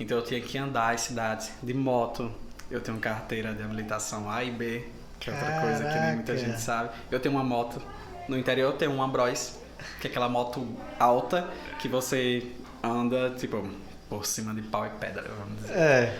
Então 0.00 0.18
eu 0.18 0.24
tinha 0.24 0.40
que 0.40 0.56
andar 0.58 0.94
as 0.94 1.00
cidades 1.02 1.50
de 1.62 1.74
moto. 1.74 2.30
Eu 2.70 2.80
tenho 2.80 2.98
carteira 2.98 3.52
de 3.54 3.62
habilitação 3.62 4.30
A 4.30 4.44
e 4.44 4.50
B, 4.50 4.84
que 5.18 5.30
é 5.30 5.32
outra 5.32 5.60
coisa 5.60 5.84
que 5.84 5.98
nem 5.98 6.14
muita 6.16 6.34
Caraca. 6.34 6.52
gente 6.52 6.60
sabe. 6.60 6.90
Eu 7.10 7.18
tenho 7.18 7.34
uma 7.34 7.44
moto. 7.44 7.80
No 8.28 8.36
interior 8.38 8.72
eu 8.72 8.76
tenho 8.76 8.92
uma 8.92 9.08
Bros, 9.08 9.58
que 10.00 10.06
é 10.06 10.10
aquela 10.10 10.28
moto 10.28 10.66
alta 11.00 11.48
que 11.80 11.88
você 11.88 12.46
anda, 12.82 13.30
tipo, 13.30 13.66
por 14.08 14.26
cima 14.26 14.54
de 14.54 14.62
pau 14.62 14.86
e 14.86 14.90
pedra, 14.90 15.24
vamos 15.38 15.62
dizer. 15.62 15.72
É. 15.74 16.18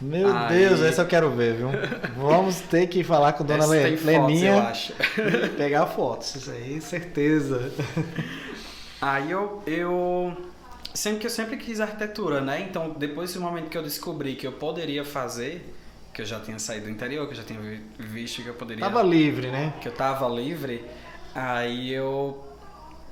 Meu 0.00 0.34
Aí- 0.36 0.56
Deus, 0.56 0.80
essa 0.80 1.02
eu 1.02 1.06
quero 1.08 1.30
ver, 1.32 1.56
viu? 1.56 1.70
Vamos 2.16 2.60
ter 2.60 2.86
que 2.86 3.02
falar 3.02 3.32
com 3.32 3.44
Dona 3.44 3.66
Le- 3.66 3.82
fotos, 3.96 4.04
Leninha 4.04 4.52
eu 4.52 4.58
acho. 4.60 4.92
e 5.44 5.48
pegar 5.56 5.86
fotos. 5.86 6.36
Isso 6.36 6.50
aí, 6.52 6.80
certeza. 6.80 7.72
Aí 9.00 9.30
eu, 9.32 9.62
eu 9.66 10.36
sempre 10.94 11.20
que 11.20 11.26
eu 11.26 11.30
sempre 11.30 11.56
quis 11.56 11.80
arquitetura, 11.80 12.40
né? 12.40 12.60
Então 12.68 12.90
depois 12.90 13.32
do 13.34 13.40
momento 13.40 13.68
que 13.68 13.78
eu 13.78 13.82
descobri 13.82 14.34
que 14.36 14.46
eu 14.46 14.52
poderia 14.52 15.04
fazer, 15.04 15.74
que 16.12 16.22
eu 16.22 16.26
já 16.26 16.40
tinha 16.40 16.58
saído 16.58 16.86
do 16.86 16.90
interior, 16.90 17.26
que 17.26 17.32
eu 17.32 17.36
já 17.36 17.44
tinha 17.44 17.60
vi- 17.60 17.82
visto 17.98 18.42
que 18.42 18.48
eu 18.48 18.54
poderia, 18.54 18.84
Tava 18.84 19.02
livre, 19.02 19.50
né? 19.50 19.72
que 19.80 19.88
eu 19.88 19.92
tava 19.92 20.28
livre, 20.28 20.84
aí 21.34 21.92
eu 21.92 22.44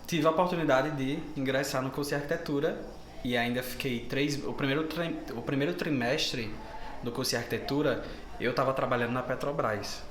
tive 0.06 0.26
a 0.26 0.30
oportunidade 0.30 0.90
de 0.92 1.18
ingressar 1.36 1.82
no 1.82 1.90
curso 1.90 2.10
de 2.10 2.16
arquitetura 2.16 2.80
e 3.24 3.36
ainda 3.36 3.62
fiquei 3.62 4.00
três, 4.00 4.42
o 4.44 4.52
primeiro 4.52 4.84
tri- 4.84 5.16
o 5.36 5.42
primeiro 5.42 5.74
trimestre 5.74 6.52
do 7.02 7.10
curso 7.12 7.30
de 7.32 7.36
arquitetura 7.36 8.04
eu 8.40 8.50
estava 8.50 8.72
trabalhando 8.72 9.12
na 9.12 9.22
Petrobras. 9.22 10.02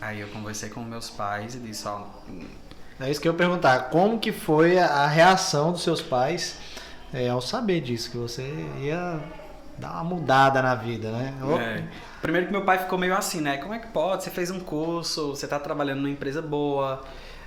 Aí 0.00 0.20
eu 0.20 0.28
conversei 0.28 0.70
com 0.70 0.80
meus 0.82 1.10
pais 1.10 1.54
e 1.54 1.58
disse, 1.58 1.86
ó, 1.86 2.04
É 2.98 3.10
isso 3.10 3.20
que 3.20 3.28
eu 3.28 3.32
ia 3.32 3.38
perguntar. 3.38 3.90
Como 3.90 4.18
que 4.18 4.32
foi 4.32 4.78
a 4.78 5.06
reação 5.06 5.72
dos 5.72 5.82
seus 5.82 6.00
pais 6.02 6.56
é, 7.12 7.28
ao 7.28 7.40
saber 7.40 7.80
disso? 7.80 8.10
Que 8.10 8.16
você 8.16 8.42
ia 8.80 9.20
dar 9.78 9.92
uma 9.92 10.04
mudada 10.04 10.62
na 10.62 10.74
vida, 10.74 11.10
né? 11.10 11.34
É. 11.58 11.84
Primeiro 12.20 12.46
que 12.46 12.52
meu 12.52 12.64
pai 12.64 12.78
ficou 12.78 12.98
meio 12.98 13.16
assim, 13.16 13.40
né? 13.40 13.56
Como 13.56 13.72
é 13.72 13.78
que 13.78 13.88
pode? 13.88 14.22
Você 14.22 14.30
fez 14.30 14.50
um 14.50 14.60
curso, 14.60 15.30
você 15.30 15.48
tá 15.48 15.58
trabalhando 15.58 15.98
numa 15.98 16.10
empresa 16.10 16.42
boa, 16.42 17.02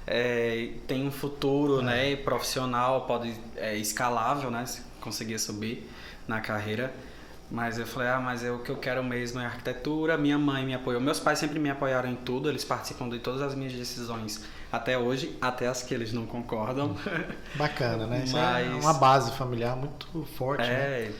é, 0.06 0.70
tem 0.88 1.08
um 1.08 1.12
futuro, 1.12 1.82
né? 1.82 2.16
Profissional, 2.18 3.02
pode 3.02 3.34
é 3.56 3.76
escalável, 3.78 4.50
né? 4.50 4.66
Se 4.66 4.82
conseguir 5.00 5.40
subir 5.40 5.90
na 6.28 6.42
carreira. 6.42 6.94
Mas 7.52 7.78
eu 7.78 7.86
falei, 7.86 8.10
ah, 8.10 8.20
mas 8.20 8.44
eu, 8.44 8.56
o 8.56 8.60
que 8.60 8.72
eu 8.72 8.78
quero 8.78 9.04
mesmo 9.04 9.40
é 9.40 9.46
arquitetura. 9.46 10.18
Minha 10.18 10.40
mãe 10.40 10.66
me 10.66 10.74
apoiou. 10.74 11.00
Meus 11.00 11.20
pais 11.20 11.38
sempre 11.38 11.60
me 11.60 11.70
apoiaram 11.70 12.10
em 12.10 12.16
tudo, 12.16 12.50
eles 12.50 12.66
participam 12.66 13.08
de 13.08 13.20
todas 13.20 13.42
as 13.42 13.54
minhas 13.54 13.74
decisões 13.74 14.44
até 14.74 14.98
hoje, 14.98 15.38
até 15.40 15.68
as 15.68 15.84
que 15.84 15.94
eles 15.94 16.12
não 16.12 16.26
concordam. 16.26 16.96
Bacana, 17.56 18.08
né? 18.08 18.24
Isso 18.26 18.36
Mas- 18.36 18.68
é 18.68 18.70
uma 18.74 18.94
base 18.96 19.32
familiar 19.34 19.76
muito 19.76 20.28
forte, 20.36 20.64
né? 20.68 20.74
É, 20.74 21.12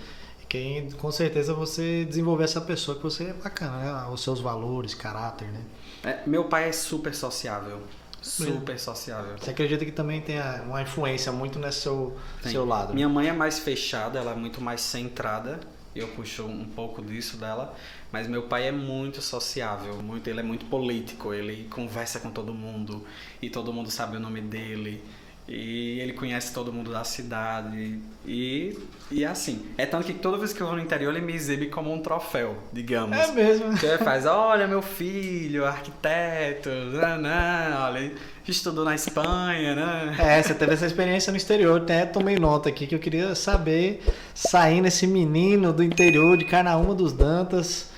E 0.42 0.46
quem, 0.48 0.90
com 0.92 1.12
certeza 1.12 1.54
você 1.54 2.04
desenvolver 2.04 2.46
essa 2.46 2.60
pessoa 2.60 2.98
que 2.98 3.04
você 3.04 3.26
é 3.26 3.34
bacana, 3.34 3.78
né? 3.78 4.10
Os 4.12 4.24
seus 4.24 4.40
valores, 4.40 4.96
caráter, 4.96 5.48
né? 5.50 5.62
é, 6.04 6.20
meu 6.26 6.46
pai 6.46 6.68
é 6.68 6.72
super 6.72 7.14
sociável. 7.14 7.80
Super 8.22 8.80
sociável. 8.80 9.36
Você 9.38 9.52
acredita 9.52 9.84
que 9.86 9.92
também 9.92 10.22
tem 10.22 10.38
uma 10.66 10.82
influência 10.82 11.32
muito 11.32 11.60
nesse 11.60 11.82
seu, 11.82 12.18
Tem. 12.42 12.54
seu 12.54 12.66
lado? 12.66 12.94
Minha 12.94 13.10
mãe 13.10 13.28
é 13.28 13.34
mais 13.34 13.60
fechada, 13.60 14.18
ela 14.18 14.32
é 14.32 14.36
muito 14.36 14.62
mais 14.62 14.80
centrada. 14.82 15.60
Eu 15.94 16.08
puxo 16.08 16.44
um 16.46 16.66
pouco 16.66 17.02
disso 17.04 17.38
dela, 17.38 17.76
mas 18.14 18.28
meu 18.28 18.44
pai 18.44 18.68
é 18.68 18.72
muito 18.72 19.24
sociável, 19.24 19.96
muito, 19.96 20.30
ele 20.30 20.40
é 20.40 20.44
muito 20.44 20.66
político, 20.68 21.34
ele 21.34 21.68
conversa 21.68 22.20
com 22.20 22.30
todo 22.30 22.54
mundo 22.54 23.04
e 23.42 23.50
todo 23.50 23.74
mundo 23.74 23.90
sabe 23.90 24.18
o 24.18 24.20
nome 24.20 24.40
dele. 24.40 25.04
E 25.48 26.00
ele 26.00 26.14
conhece 26.14 26.54
todo 26.54 26.72
mundo 26.72 26.92
da 26.92 27.04
cidade. 27.04 28.00
E, 28.26 28.78
e 29.12 29.24
é 29.24 29.28
assim. 29.28 29.66
É 29.78 29.86
tanto 29.86 30.06
que 30.06 30.14
toda 30.14 30.38
vez 30.38 30.54
que 30.54 30.62
eu 30.62 30.68
vou 30.68 30.76
no 30.76 30.82
interior, 30.82 31.14
ele 31.14 31.26
me 31.26 31.34
exibe 31.34 31.66
como 31.68 31.92
um 31.92 32.02
troféu, 32.02 32.56
digamos. 32.72 33.18
É 33.18 33.32
mesmo. 33.32 33.78
Que 33.78 33.86
ele 33.86 33.98
faz, 33.98 34.26
olha 34.26 34.68
meu 34.68 34.82
filho, 34.82 35.66
arquiteto, 35.66 36.70
né, 36.70 37.18
né, 37.18 37.78
olha, 37.78 38.14
estudou 38.48 38.86
na 38.86 38.96
Espanha, 38.96 39.76
né? 39.76 40.16
É, 40.18 40.42
você 40.42 40.54
teve 40.54 40.76
essa 40.76 40.86
experiência 40.86 41.32
no 41.32 41.38
exterior. 41.38 41.82
Até 41.82 42.06
tomei 42.06 42.38
nota 42.38 42.70
aqui 42.70 42.88
que 42.88 42.96
eu 42.96 43.00
queria 43.00 43.36
saber, 43.36 44.02
saindo 44.34 44.88
esse 44.88 45.06
menino 45.08 45.74
do 45.74 45.84
interior 45.84 46.38
de 46.38 46.46
Carnaúma 46.46 46.96
dos 46.96 47.12
Dantas, 47.12 47.92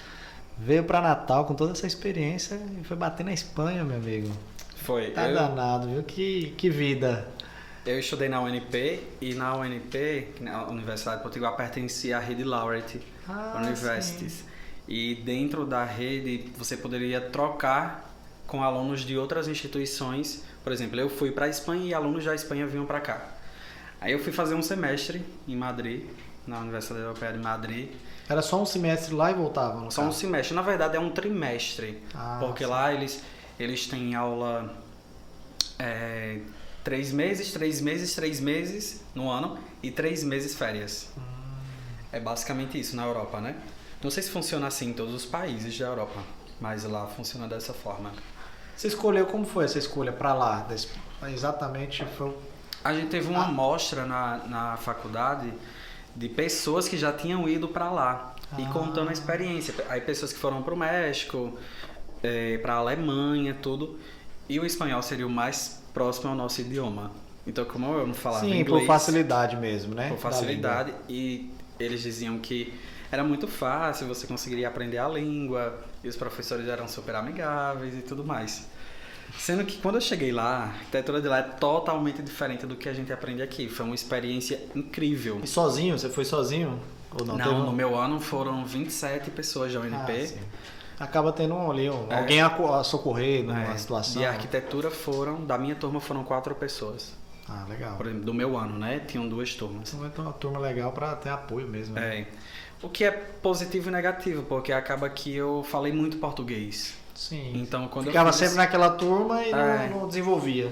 veio 0.57 0.83
pra 0.83 1.01
Natal 1.01 1.45
com 1.45 1.53
toda 1.53 1.71
essa 1.73 1.87
experiência 1.87 2.59
e 2.79 2.83
foi 2.83 2.95
bater 2.97 3.23
na 3.23 3.33
Espanha, 3.33 3.83
meu 3.83 3.97
amigo. 3.97 4.31
Foi. 4.77 5.11
Tá 5.11 5.27
eu- 5.27 5.33
danado, 5.35 5.87
viu? 5.89 6.03
Que, 6.03 6.53
que 6.57 6.69
vida. 6.69 7.27
Eu 7.85 7.99
estudei 7.99 8.27
na 8.27 8.41
UNP 8.41 8.99
e 9.21 9.35
na 9.35 9.55
UNP, 9.55 10.29
na 10.41 10.65
Universidade 10.67 11.21
Potiguar, 11.21 11.55
pertencia 11.55 12.17
à 12.17 12.19
rede 12.19 12.43
Laureate 12.43 12.99
Ah, 13.27 13.61
Universities. 13.63 14.43
E 14.87 15.15
dentro 15.23 15.65
da 15.65 15.83
rede 15.83 16.51
você 16.57 16.75
poderia 16.77 17.21
trocar 17.21 18.11
com 18.47 18.63
alunos 18.63 19.01
de 19.01 19.17
outras 19.17 19.47
instituições. 19.47 20.43
Por 20.63 20.71
exemplo, 20.73 20.99
eu 20.99 21.09
fui 21.09 21.31
para 21.31 21.45
a 21.45 21.49
Espanha 21.49 21.83
e 21.85 21.93
alunos 21.93 22.23
da 22.25 22.33
Espanha 22.33 22.65
vinham 22.65 22.85
para 22.85 22.99
cá. 22.99 23.21
Aí 24.01 24.11
eu 24.11 24.19
fui 24.19 24.31
fazer 24.31 24.55
um 24.55 24.61
semestre 24.61 25.23
em 25.47 25.55
Madrid, 25.55 26.03
na 26.47 26.59
Universidade 26.59 27.01
Europeia 27.03 27.33
de 27.33 27.39
Madrid. 27.39 27.91
Era 28.29 28.41
só 28.41 28.61
um 28.61 28.65
semestre 28.65 29.13
lá 29.13 29.31
e 29.31 29.33
voltava, 29.33 29.79
no 29.79 29.91
Só 29.91 30.01
um 30.01 30.05
caso? 30.05 30.19
semestre, 30.19 30.55
na 30.55 30.61
verdade 30.61 30.95
é 30.97 30.99
um 30.99 31.11
trimestre. 31.11 32.01
Ah, 32.13 32.37
porque 32.39 32.63
sim. 32.63 32.69
lá 32.69 32.93
eles, 32.93 33.21
eles 33.59 33.87
têm 33.87 34.15
aula 34.15 34.73
é, 35.77 36.39
três 36.83 37.11
meses, 37.11 37.51
três 37.51 37.81
meses, 37.81 38.15
três 38.15 38.39
meses 38.39 39.03
no 39.13 39.29
ano 39.29 39.57
e 39.83 39.91
três 39.91 40.23
meses 40.23 40.55
férias. 40.55 41.09
Hum. 41.17 41.21
É 42.11 42.19
basicamente 42.19 42.79
isso 42.79 42.95
na 42.95 43.05
Europa, 43.05 43.39
né? 43.41 43.55
Não 44.01 44.09
sei 44.11 44.23
se 44.23 44.29
funciona 44.29 44.67
assim 44.67 44.89
em 44.89 44.93
todos 44.93 45.13
os 45.13 45.25
países 45.25 45.77
da 45.77 45.85
Europa, 45.85 46.21
mas 46.59 46.83
lá 46.83 47.07
funciona 47.07 47.47
dessa 47.47 47.73
forma. 47.73 48.11
Você 48.75 48.87
escolheu 48.87 49.25
como 49.25 49.45
foi 49.45 49.65
essa 49.65 49.79
escolha 49.79 50.11
pra 50.11 50.33
lá? 50.33 50.67
Exatamente 51.27 52.05
foi. 52.17 52.35
A 52.83 52.93
gente 52.93 53.07
teve 53.07 53.27
uma 53.29 53.43
Ah. 53.43 53.47
amostra 53.47 54.05
na, 54.05 54.37
na 54.47 54.77
faculdade 54.77 55.51
de 56.15 56.29
pessoas 56.29 56.87
que 56.87 56.97
já 56.97 57.11
tinham 57.11 57.47
ido 57.49 57.67
para 57.67 57.89
lá 57.91 58.35
e 58.57 58.63
Ah. 58.63 58.69
contando 58.71 59.09
a 59.09 59.13
experiência. 59.13 59.73
Aí 59.89 59.99
pessoas 60.01 60.31
que 60.31 60.39
foram 60.39 60.61
para 60.63 60.73
o 60.73 60.77
México, 60.77 61.57
para 62.61 62.73
a 62.73 62.77
Alemanha, 62.77 63.55
tudo. 63.61 63.97
E 64.47 64.59
o 64.59 64.65
espanhol 64.65 65.01
seria 65.01 65.25
o 65.27 65.29
mais 65.29 65.81
próximo 65.93 66.29
ao 66.29 66.35
nosso 66.35 66.61
idioma. 66.61 67.11
Então, 67.47 67.65
como 67.65 67.93
eu 67.93 68.07
não 68.07 68.13
falava 68.13 68.45
Sim, 68.45 68.59
inglês, 68.59 68.67
por 68.67 68.85
facilidade 68.87 69.55
mesmo, 69.55 69.93
né? 69.93 70.07
por 70.09 70.15
Da 70.15 70.21
facilidade, 70.21 70.93
e 71.07 71.51
eles 71.79 72.01
diziam 72.01 72.39
que 72.39 72.73
era 73.11 73.23
muito 73.23 73.47
fácil, 73.47 74.07
você 74.07 74.25
conseguiria 74.25 74.67
aprender 74.67 74.97
a 74.97 75.07
língua, 75.07 75.79
e 76.03 76.07
os 76.07 76.15
professores 76.15 76.67
eram 76.67 76.87
super 76.87 77.15
amigáveis 77.15 77.93
e 77.95 78.01
tudo 78.01 78.23
mais. 78.23 78.67
Sendo 79.37 79.63
que 79.65 79.77
quando 79.77 79.95
eu 79.95 80.01
cheguei 80.01 80.31
lá, 80.31 80.57
a 80.57 80.63
arquitetura 80.65 81.21
de 81.21 81.27
lá 81.27 81.39
é 81.39 81.43
totalmente 81.43 82.21
diferente 82.21 82.65
do 82.65 82.75
que 82.75 82.89
a 82.89 82.93
gente 82.93 83.11
aprende 83.13 83.41
aqui. 83.41 83.67
Foi 83.69 83.85
uma 83.85 83.95
experiência 83.95 84.59
incrível. 84.75 85.39
E 85.43 85.47
sozinho? 85.47 85.97
Você 85.97 86.09
foi 86.09 86.25
sozinho? 86.25 86.79
Ou 87.19 87.25
não? 87.25 87.37
Não, 87.37 87.45
Teve 87.45 87.55
no 87.61 87.71
meu 87.71 87.95
ano 87.97 88.19
foram 88.19 88.65
27 88.65 89.29
pessoas 89.31 89.71
da 89.73 89.79
Ah, 89.79 89.83
UNP. 89.83 90.27
sim. 90.27 90.39
Acaba 90.99 91.31
tendo 91.33 91.53
um, 91.55 91.69
ali, 91.69 91.89
um- 91.89 92.07
É. 92.09 92.19
alguém 92.19 92.41
a, 92.41 92.49
co- 92.49 92.73
a 92.73 92.83
socorrer 92.83 93.43
numa 93.43 93.61
É, 93.73 93.77
situação. 93.77 94.21
de 94.21 94.25
arquitetura 94.27 94.89
foram, 94.89 95.45
da 95.45 95.57
minha 95.57 95.75
turma 95.75 95.99
foram 95.99 96.23
quatro 96.23 96.55
pessoas. 96.55 97.13
Ah, 97.47 97.65
legal. 97.69 97.97
Por 97.97 98.07
exemplo, 98.07 98.25
do 98.25 98.33
meu 98.33 98.57
ano, 98.57 98.79
né? 98.79 98.99
Tinham 99.05 99.27
duas 99.27 99.53
turmas. 99.53 99.89
Então 99.89 99.99
vai 99.99 100.09
ter 100.09 100.21
uma 100.21 100.33
turma 100.33 100.57
legal 100.57 100.91
pra 100.93 101.13
ter 101.15 101.29
apoio 101.29 101.67
mesmo. 101.67 101.93
né? 101.95 102.21
É. 102.21 102.27
O 102.81 102.89
que 102.89 103.03
é 103.03 103.11
positivo 103.11 103.89
e 103.89 103.91
negativo, 103.91 104.43
porque 104.43 104.71
acaba 104.71 105.07
que 105.09 105.33
eu 105.35 105.63
falei 105.69 105.91
muito 105.93 106.17
português. 106.17 106.95
Sim. 107.15 107.53
Então, 107.55 107.87
quando 107.87 108.07
Ficava 108.07 108.29
eu 108.29 108.33
fiz, 108.33 108.41
sempre 108.41 108.57
naquela 108.57 108.89
turma 108.91 109.41
e 109.43 109.51
É. 109.51 109.89
não, 109.89 110.01
não 110.01 110.07
desenvolvia. 110.07 110.69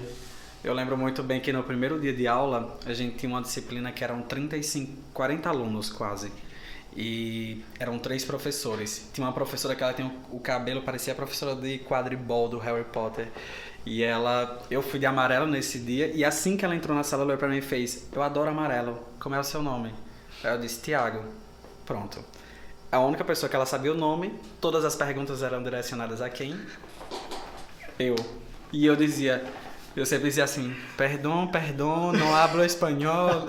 eu 0.63 0.73
lembro 0.73 0.97
muito 0.97 1.23
bem 1.23 1.39
que 1.41 1.51
no 1.53 1.63
primeiro 1.63 1.99
dia 1.99 2.13
de 2.13 2.27
aula, 2.27 2.77
a 2.85 2.93
gente 2.93 3.15
tinha 3.17 3.29
uma 3.29 3.41
disciplina 3.41 3.91
que 3.91 4.03
eram 4.03 4.21
35, 4.21 4.91
40 5.13 5.49
alunos 5.49 5.89
quase. 5.89 6.31
E 6.95 7.63
eram 7.79 7.97
três 7.97 8.23
professores. 8.23 9.09
Tinha 9.13 9.25
uma 9.25 9.33
professora 9.33 9.73
que 9.75 9.83
ela 9.83 9.93
tinha 9.93 10.11
o 10.29 10.39
cabelo, 10.39 10.81
parecia 10.83 11.13
a 11.13 11.15
professora 11.15 11.55
de 11.55 11.79
quadribol 11.79 12.47
do 12.47 12.59
Harry 12.59 12.83
Potter. 12.83 13.29
E 13.85 14.03
ela, 14.03 14.61
eu 14.69 14.81
fui 14.81 14.99
de 14.99 15.05
amarelo 15.05 15.47
nesse 15.47 15.79
dia, 15.79 16.07
e 16.13 16.23
assim 16.23 16.55
que 16.55 16.63
ela 16.63 16.75
entrou 16.75 16.95
na 16.95 17.03
sala, 17.03 17.23
ela 17.23 17.29
olhou 17.31 17.39
pra 17.39 17.47
mim 17.49 17.57
e 17.57 17.61
fez: 17.61 18.07
Eu 18.13 18.21
adoro 18.21 18.49
amarelo, 18.51 18.99
como 19.19 19.33
é 19.35 19.39
o 19.39 19.43
seu 19.43 19.61
nome? 19.63 19.91
Aí 20.43 20.51
eu 20.51 20.59
disse: 20.59 20.81
Tiago. 20.81 21.23
Pronto. 21.85 22.23
A 22.93 22.99
única 22.99 23.23
pessoa 23.23 23.49
que 23.49 23.55
ela 23.55 23.65
sabia 23.65 23.91
o 23.91 23.97
nome, 23.97 24.31
todas 24.61 24.85
as 24.85 24.95
perguntas 24.95 25.41
eram 25.41 25.63
direcionadas 25.63 26.21
a 26.21 26.29
quem? 26.29 26.55
Eu. 27.97 28.15
E 28.71 28.85
eu 28.85 28.95
dizia, 28.95 29.43
eu 29.95 30.05
sempre 30.05 30.27
dizia 30.27 30.43
assim, 30.43 30.75
perdão, 30.95 31.47
perdão, 31.47 32.13
não 32.13 32.35
hablo 32.35 32.63
espanhol. 32.63 33.45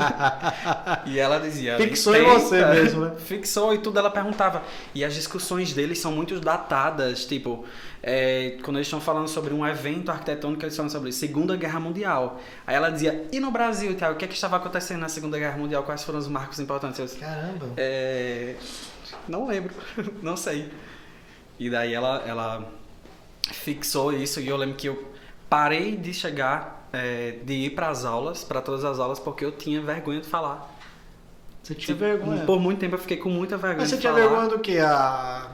e 1.04 1.18
ela 1.18 1.38
dizia. 1.38 1.76
Fixou 1.76 2.16
em 2.16 2.24
você 2.24 2.64
mesmo, 2.64 3.04
né? 3.04 3.16
Fixou 3.20 3.74
e 3.74 3.78
tudo 3.80 3.98
ela 3.98 4.10
perguntava. 4.10 4.62
E 4.94 5.04
as 5.04 5.12
discussões 5.14 5.74
deles 5.74 5.98
são 5.98 6.10
muito 6.10 6.40
datadas, 6.40 7.26
tipo, 7.26 7.66
é, 8.02 8.56
quando 8.62 8.78
eles 8.78 8.86
estão 8.86 9.00
falando 9.00 9.28
sobre 9.28 9.52
um 9.52 9.66
evento 9.66 10.10
arquitetônico, 10.10 10.64
eles 10.64 10.74
falam 10.74 10.88
sobre 10.88 11.12
Segunda 11.12 11.54
Guerra 11.54 11.80
Mundial. 11.80 12.40
Aí 12.66 12.74
ela 12.74 12.88
dizia, 12.88 13.28
e 13.30 13.38
no 13.38 13.50
Brasil, 13.50 13.94
Thiago, 13.94 14.14
o 14.14 14.16
que, 14.16 14.24
é 14.24 14.28
que 14.28 14.34
estava 14.34 14.56
acontecendo 14.56 15.00
na 15.00 15.10
Segunda 15.10 15.38
Guerra 15.38 15.58
Mundial? 15.58 15.82
Quais 15.82 16.02
foram 16.02 16.18
os 16.18 16.28
marcos 16.28 16.58
importantes? 16.60 16.98
Eu 16.98 17.04
disse, 17.04 17.18
Caramba. 17.18 17.68
é, 17.76 18.54
não 19.28 19.46
lembro, 19.46 19.74
não 20.22 20.36
sei. 20.36 20.68
E 21.58 21.70
daí 21.70 21.92
ela, 21.94 22.22
ela 22.26 22.68
fixou 23.52 24.12
isso 24.12 24.40
e 24.40 24.48
eu 24.48 24.56
lembro 24.56 24.76
que 24.76 24.88
eu 24.88 25.12
parei 25.48 25.96
de 25.96 26.12
chegar, 26.12 26.88
é, 26.92 27.38
de 27.44 27.52
ir 27.54 27.70
para 27.70 27.88
as 27.88 28.04
aulas, 28.04 28.42
para 28.44 28.60
todas 28.60 28.84
as 28.84 28.98
aulas, 28.98 29.18
porque 29.18 29.44
eu 29.44 29.52
tinha 29.52 29.80
vergonha 29.80 30.20
de 30.20 30.26
falar. 30.26 30.72
Você 31.62 31.74
tinha 31.74 31.94
Tipo, 31.96 32.00
vergonha. 32.00 32.44
Por 32.44 32.60
muito 32.60 32.78
tempo 32.80 32.94
eu 32.94 32.98
fiquei 32.98 33.16
com 33.16 33.30
muita 33.30 33.56
vergonha 33.56 33.80
Mas 33.82 33.88
você 33.90 33.96
tinha 33.96 34.12
falar. 34.12 34.26
vergonha 34.26 34.48
do 34.50 34.58
que? 34.58 34.78
A, 34.78 35.48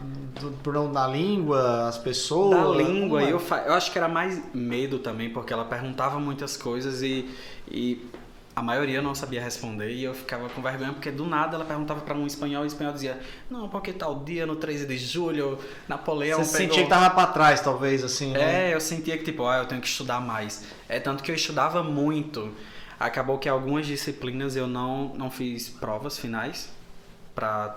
do, 0.63 0.73
não 0.73 0.91
da 0.91 1.07
língua, 1.07 1.87
as 1.89 1.99
pessoas? 1.99 2.59
da 2.77 2.83
língua, 2.83 3.23
é? 3.23 3.33
eu, 3.33 3.39
fa- 3.39 3.63
eu 3.67 3.75
acho 3.75 3.93
que 3.93 3.99
era 3.99 4.09
mais 4.09 4.43
medo 4.55 4.99
também, 4.99 5.31
porque 5.31 5.53
ela 5.53 5.65
perguntava 5.65 6.19
muitas 6.19 6.57
coisas 6.57 7.01
e, 7.03 7.31
e 7.71 8.05
a 8.55 8.63
maioria 8.63 9.01
não 9.01 9.15
sabia 9.15 9.41
responder 9.41 9.93
e 9.93 10.05
eu 10.05 10.13
ficava 10.13 10.49
com 10.49 10.61
vergonha, 10.61 10.93
porque 10.93 11.11
do 11.11 11.25
nada 11.25 11.57
ela 11.57 11.65
perguntava 11.65 12.01
para 12.01 12.15
um 12.15 12.27
espanhol 12.27 12.65
e 12.65 12.67
o 12.67 12.69
espanhol 12.69 12.93
dizia, 12.93 13.19
não, 13.49 13.69
porque 13.69 13.93
tal 13.93 14.21
dia, 14.21 14.45
no 14.45 14.57
13 14.57 14.87
de 14.87 14.99
julho, 14.99 15.59
Napoleão 15.89 16.43
Você 16.43 16.59
pegou... 16.59 16.75
sentia 16.75 16.85
que 16.85 16.91
tava 16.91 17.11
pra 17.11 17.27
trás, 17.29 17.61
talvez, 17.61 18.03
assim, 18.03 18.33
né? 18.33 18.71
É, 18.71 18.75
eu 18.75 18.81
sentia 18.81 19.17
que 19.17 19.25
tipo, 19.25 19.47
ah, 19.47 19.59
eu 19.59 19.67
tenho 19.67 19.81
que 19.81 19.87
estudar 19.87 20.21
mais. 20.21 20.65
É 20.89 20.99
tanto 20.99 21.23
que 21.23 21.31
eu 21.31 21.35
estudava 21.35 21.83
muito. 21.83 22.53
Acabou 22.99 23.39
que 23.39 23.49
algumas 23.49 23.87
disciplinas 23.87 24.57
eu 24.57 24.67
não, 24.67 25.15
não 25.15 25.31
fiz 25.31 25.69
provas 25.69 26.19
finais 26.19 26.71
para 27.35 27.75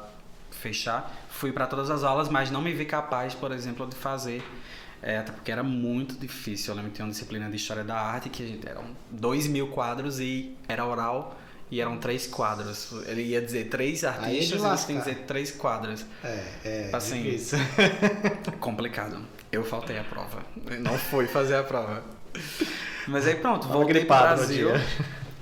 fechar. 0.52 1.12
Fui 1.30 1.52
para 1.52 1.68
todas 1.68 1.90
as 1.90 2.04
aulas, 2.04 2.30
mas 2.30 2.52
não 2.52 2.62
me 2.62 2.74
vi 2.74 2.86
capaz, 2.86 3.34
por 3.34 3.52
exemplo, 3.52 3.88
de 3.88 3.96
fazer. 3.96 4.44
É, 5.04 5.18
até 5.18 5.34
porque 5.34 5.52
era 5.52 5.62
muito 5.62 6.16
difícil. 6.16 6.72
Eu 6.72 6.78
lembro 6.78 6.92
que 6.92 6.96
tinha 6.96 7.06
uma 7.06 7.12
disciplina 7.12 7.50
de 7.50 7.58
História 7.58 7.84
da 7.84 8.00
Arte 8.00 8.30
que 8.30 8.42
a 8.42 8.48
gente, 8.48 8.68
eram 8.68 8.86
dois 9.12 9.48
mil 9.48 9.68
quadros 9.68 10.20
e 10.20 10.56
era 10.68 10.86
oral 10.86 11.38
e 11.70 11.82
eram 11.82 11.98
três 11.98 12.26
quadros. 12.26 12.92
Ele 13.06 13.22
ia 13.24 13.42
dizer 13.42 13.66
três 13.66 14.04
é 14.04 14.08
artistas 14.08 14.62
e 14.62 14.64
você 14.64 14.88
tem 14.88 14.96
que 14.96 15.04
dizer 15.04 15.24
três 15.26 15.52
quadros. 15.52 16.06
É, 16.24 16.44
é. 16.64 16.90
Assim, 16.94 17.22
difícil. 17.22 17.60
Complicado. 18.62 19.20
Eu 19.52 19.64
faltei 19.66 20.00
a 20.00 20.04
prova. 20.04 20.42
Não 20.80 20.98
fui 20.98 21.28
fazer 21.28 21.58
a 21.58 21.64
prova. 21.64 22.02
Mas 23.08 23.28
aí 23.28 23.36
pronto, 23.36 23.68
Tava 23.68 23.74
voltei 23.74 24.02
no 24.02 24.08
Brasil. 24.08 24.70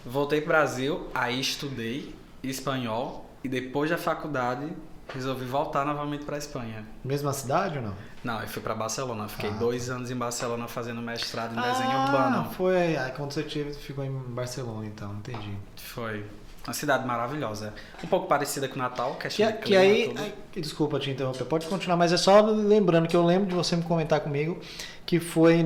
Voltei 0.04 0.42
pro 0.42 0.48
Brasil, 0.48 1.08
aí 1.14 1.40
estudei 1.40 2.16
espanhol 2.44 3.30
e 3.44 3.48
depois 3.48 3.90
da 3.90 3.98
faculdade 3.98 4.68
resolvi 5.14 5.46
voltar 5.46 5.86
novamente 5.86 6.26
pra 6.26 6.38
Espanha. 6.38 6.86
Mesma 7.04 7.32
cidade 7.34 7.78
ou 7.78 7.84
não? 7.84 7.96
Não, 8.24 8.40
eu 8.42 8.48
fui 8.48 8.62
pra 8.62 8.76
Barcelona. 8.76 9.28
Fiquei 9.28 9.50
Ah. 9.50 9.54
dois 9.54 9.90
anos 9.90 10.12
em 10.12 10.16
Barcelona 10.16 10.68
fazendo 10.68 11.02
mestrado 11.02 11.58
em 11.58 11.62
desenho 11.62 11.92
ah, 11.92 12.06
urbano. 12.06 12.52
foi. 12.54 12.96
Aí 12.96 13.12
quando 13.12 13.32
você 13.32 13.44
tive, 13.44 13.74
ficou 13.74 14.04
em 14.06 14.12
Barcelona, 14.12 14.86
então, 14.86 15.14
entendi. 15.16 15.52
Foi. 15.76 16.24
Uma 16.64 16.74
cidade 16.74 17.08
maravilhosa. 17.08 17.74
Um 18.04 18.08
pouco 18.08 18.28
parecida 18.28 18.68
com 18.68 18.78
Natal, 18.78 19.16
Que, 19.16 19.28
de 19.30 19.54
que 19.54 19.76
aí, 19.76 20.14
desculpa 20.56 21.00
te 21.00 21.10
interromper, 21.10 21.44
pode 21.46 21.66
continuar, 21.66 21.98
mas 21.98 22.14
é 22.14 22.18
só 22.18 22.40
lembrando 22.42 23.08
que 23.08 23.16
eu 23.16 23.26
lembro 23.26 23.48
de 23.50 23.56
você 23.56 23.76
me 23.76 23.82
comentar 23.82 24.20
comigo 24.20 24.60
que 25.04 25.20
foi 25.20 25.64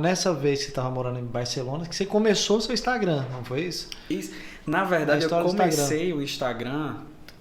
nessa 0.00 0.34
vez 0.34 0.58
que 0.58 0.64
você 0.64 0.70
estava 0.72 0.90
morando 0.90 1.20
em 1.20 1.24
Barcelona 1.24 1.86
que 1.86 1.94
você 1.94 2.04
começou 2.04 2.56
o 2.56 2.60
seu 2.60 2.74
Instagram, 2.74 3.24
não 3.30 3.44
foi 3.44 3.60
isso? 3.60 3.88
Isso. 4.10 4.32
Na 4.66 4.82
verdade, 4.82 5.24
eu 5.24 5.30
comecei 5.30 6.12
o 6.12 6.20
Instagram 6.20 6.96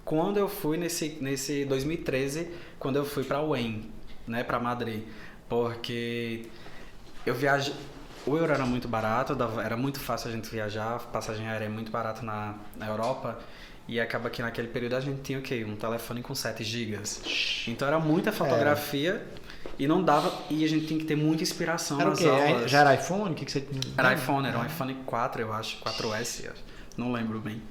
quando 0.06 0.38
eu 0.38 0.48
fui 0.48 0.78
nesse, 0.78 1.18
nesse 1.22 1.66
2013, 1.66 2.50
quando 2.78 2.98
eu 2.98 3.06
fui 3.06 3.24
pra 3.24 3.42
UEM, 3.42 3.90
né, 4.28 4.44
pra 4.44 4.60
Madrid. 4.60 5.04
Porque 5.50 6.46
eu 7.26 7.34
viajo. 7.36 7.74
O 8.26 8.38
euro 8.38 8.54
era 8.54 8.66
muito 8.66 8.88
barato, 8.88 9.36
era 9.64 9.76
muito 9.76 10.00
fácil 10.00 10.30
a 10.30 10.32
gente 10.32 10.48
viajar, 10.50 11.00
passagem 11.12 11.48
aérea 11.48 11.66
é 11.66 11.70
muito 11.70 11.92
barato 11.92 12.24
na, 12.24 12.54
na 12.78 12.88
Europa. 12.88 13.40
E 13.88 14.00
acaba 14.00 14.30
que 14.30 14.42
naquele 14.44 14.68
período 14.68 14.96
a 14.96 15.00
gente 15.02 15.22
tinha 15.22 15.40
o 15.40 15.42
quê? 15.42 15.66
Um 15.68 15.76
telefone 15.76 16.22
com 16.22 16.36
7 16.36 16.64
gigas. 16.64 17.20
Então 17.68 17.88
era 17.88 18.00
muita 18.00 18.32
fotografia 18.32 19.26
e 19.78 19.88
não 19.88 20.04
dava. 20.04 20.32
E 20.50 20.64
a 20.64 20.68
gente 20.70 20.86
tinha 20.86 21.00
que 21.00 21.06
ter 21.06 21.16
muita 21.16 21.42
inspiração 21.44 22.00
Era 22.00 22.10
o 22.10 22.12
nas 22.12 22.20
quê? 22.20 22.28
aulas. 22.28 22.70
Já 22.72 22.82
era 22.82 22.94
iPhone? 22.94 23.32
O 23.32 23.34
que, 23.34 23.44
que 23.44 23.52
você. 23.52 23.68
Era 23.98 24.14
iPhone, 24.14 24.48
era 24.48 24.60
um 24.60 24.66
iPhone 24.66 24.94
4, 25.06 25.42
eu 25.42 25.52
acho, 25.52 25.78
4S, 25.84 26.46
eu 26.46 26.52
acho. 26.52 26.64
não 26.96 27.12
lembro 27.12 27.40
bem. 27.40 27.62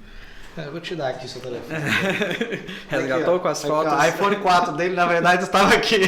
É, 0.57 0.65
eu 0.67 0.71
vou 0.71 0.81
te 0.81 0.95
dar 0.95 1.09
aqui 1.09 1.27
seu 1.29 1.39
telefone. 1.41 1.79
Resgatou 2.89 3.35
Aqui, 3.35 3.35
ó. 3.35 3.39
com 3.39 3.47
as 3.47 3.61
fotos? 3.63 4.05
iPhone 4.07 4.35
4 4.37 4.73
dele, 4.73 4.95
na 4.95 5.05
verdade, 5.05 5.43
estava 5.43 5.73
aqui. 5.73 5.99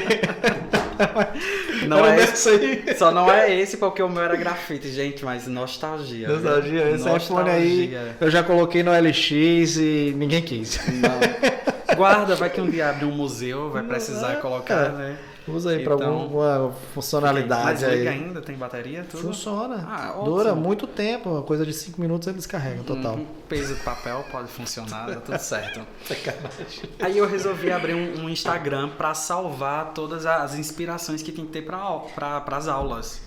Não 1.87 1.99
Era 2.05 2.15
é 2.15 2.19
o 2.19 2.23
esse 2.23 2.49
aí. 2.49 2.83
Só 2.97 3.11
não 3.11 3.31
é 3.31 3.53
esse 3.53 3.77
porque 3.77 4.01
o 4.03 4.09
meu 4.09 4.21
era 4.23 4.35
grafite, 4.35 4.89
gente, 4.91 5.23
mas 5.25 5.47
nostalgia. 5.47 6.27
viu? 6.27 6.35
Nostalgia, 6.39 6.89
esse 6.91 7.09
iPhone 7.09 7.49
aí 7.49 7.87
Nostalgia. 7.87 8.15
eu 8.19 8.31
já 8.31 8.43
coloquei 8.43 8.83
no 8.83 8.91
LX 8.91 9.31
e 9.77 10.13
ninguém 10.15 10.41
quis. 10.41 10.79
Não. 10.87 11.95
Guarda, 11.95 12.35
vai 12.35 12.49
que 12.49 12.59
um 12.61 12.69
dia 12.69 12.89
abre 12.89 13.05
um 13.05 13.11
museu, 13.11 13.69
vai 13.69 13.83
precisar 13.83 14.33
É. 14.33 14.35
colocar, 14.37 14.89
né? 14.89 15.15
Usa 15.47 15.71
aí 15.71 15.83
pra 15.83 15.95
Então, 15.95 16.13
alguma 16.21 16.71
funcionalidade 16.93 17.63
Mas 17.65 17.83
aí. 17.83 17.97
liga 17.97 18.09
ainda, 18.11 18.41
tem 18.41 18.55
bateria, 18.55 19.03
tudo? 19.03 19.23
Funciona. 19.23 19.85
Ah, 19.87 20.11
ótimo. 20.15 20.25
Dura 20.37 20.55
muito 20.55 20.87
tempo, 20.87 21.29
uma 21.29 21.41
coisa 21.41 21.65
de 21.65 21.73
5 21.73 21.99
minutos 21.99 22.27
ele 22.27 22.37
descarrega 22.37 22.81
total. 22.83 23.15
Um 23.15 23.25
peso 23.49 23.75
de 23.75 23.81
papel 23.81 24.23
pode 24.31 24.47
funcionar, 24.47 25.07
tá 25.07 25.19
tudo 25.19 25.37
certo. 25.39 25.81
Sacanagem. 26.07 26.89
Aí 26.99 27.17
eu 27.17 27.27
resolvi 27.27 27.71
abrir 27.71 27.93
um, 27.93 28.23
um 28.23 28.29
Instagram 28.29 28.89
pra 28.89 29.13
salvar 29.13 29.93
todas 29.93 30.25
as 30.25 30.55
inspirações 30.55 31.21
que 31.21 31.31
tem 31.31 31.45
que 31.45 31.51
ter 31.51 31.63
para 31.63 32.43
as 32.47 32.67
aulas. 32.67 33.21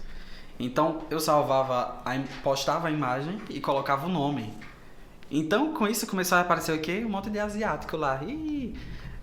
Então 0.59 1.03
eu 1.11 1.21
salvava, 1.21 2.01
a, 2.05 2.19
postava 2.43 2.89
a 2.89 2.91
imagem 2.91 3.39
e 3.51 3.61
colocava 3.61 4.07
o 4.07 4.09
nome. 4.09 4.55
Então 5.31 5.75
com 5.75 5.87
isso 5.87 6.07
começou 6.07 6.39
a 6.39 6.41
aparecer 6.41 6.73
o 6.73 6.81
quê? 6.81 7.03
Um 7.05 7.11
monte 7.11 7.29
de 7.29 7.39
asiático 7.39 7.97
lá. 7.97 8.23
Ih, 8.25 8.75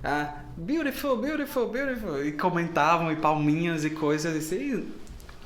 ah, 0.03 0.33
beautiful, 0.57 1.17
beautiful, 1.17 1.67
beautiful. 1.69 2.25
E 2.25 2.31
comentavam 2.33 3.11
e 3.11 3.15
palminhas 3.15 3.85
e 3.85 3.89
coisas 3.89 4.35
assim. 4.35 4.87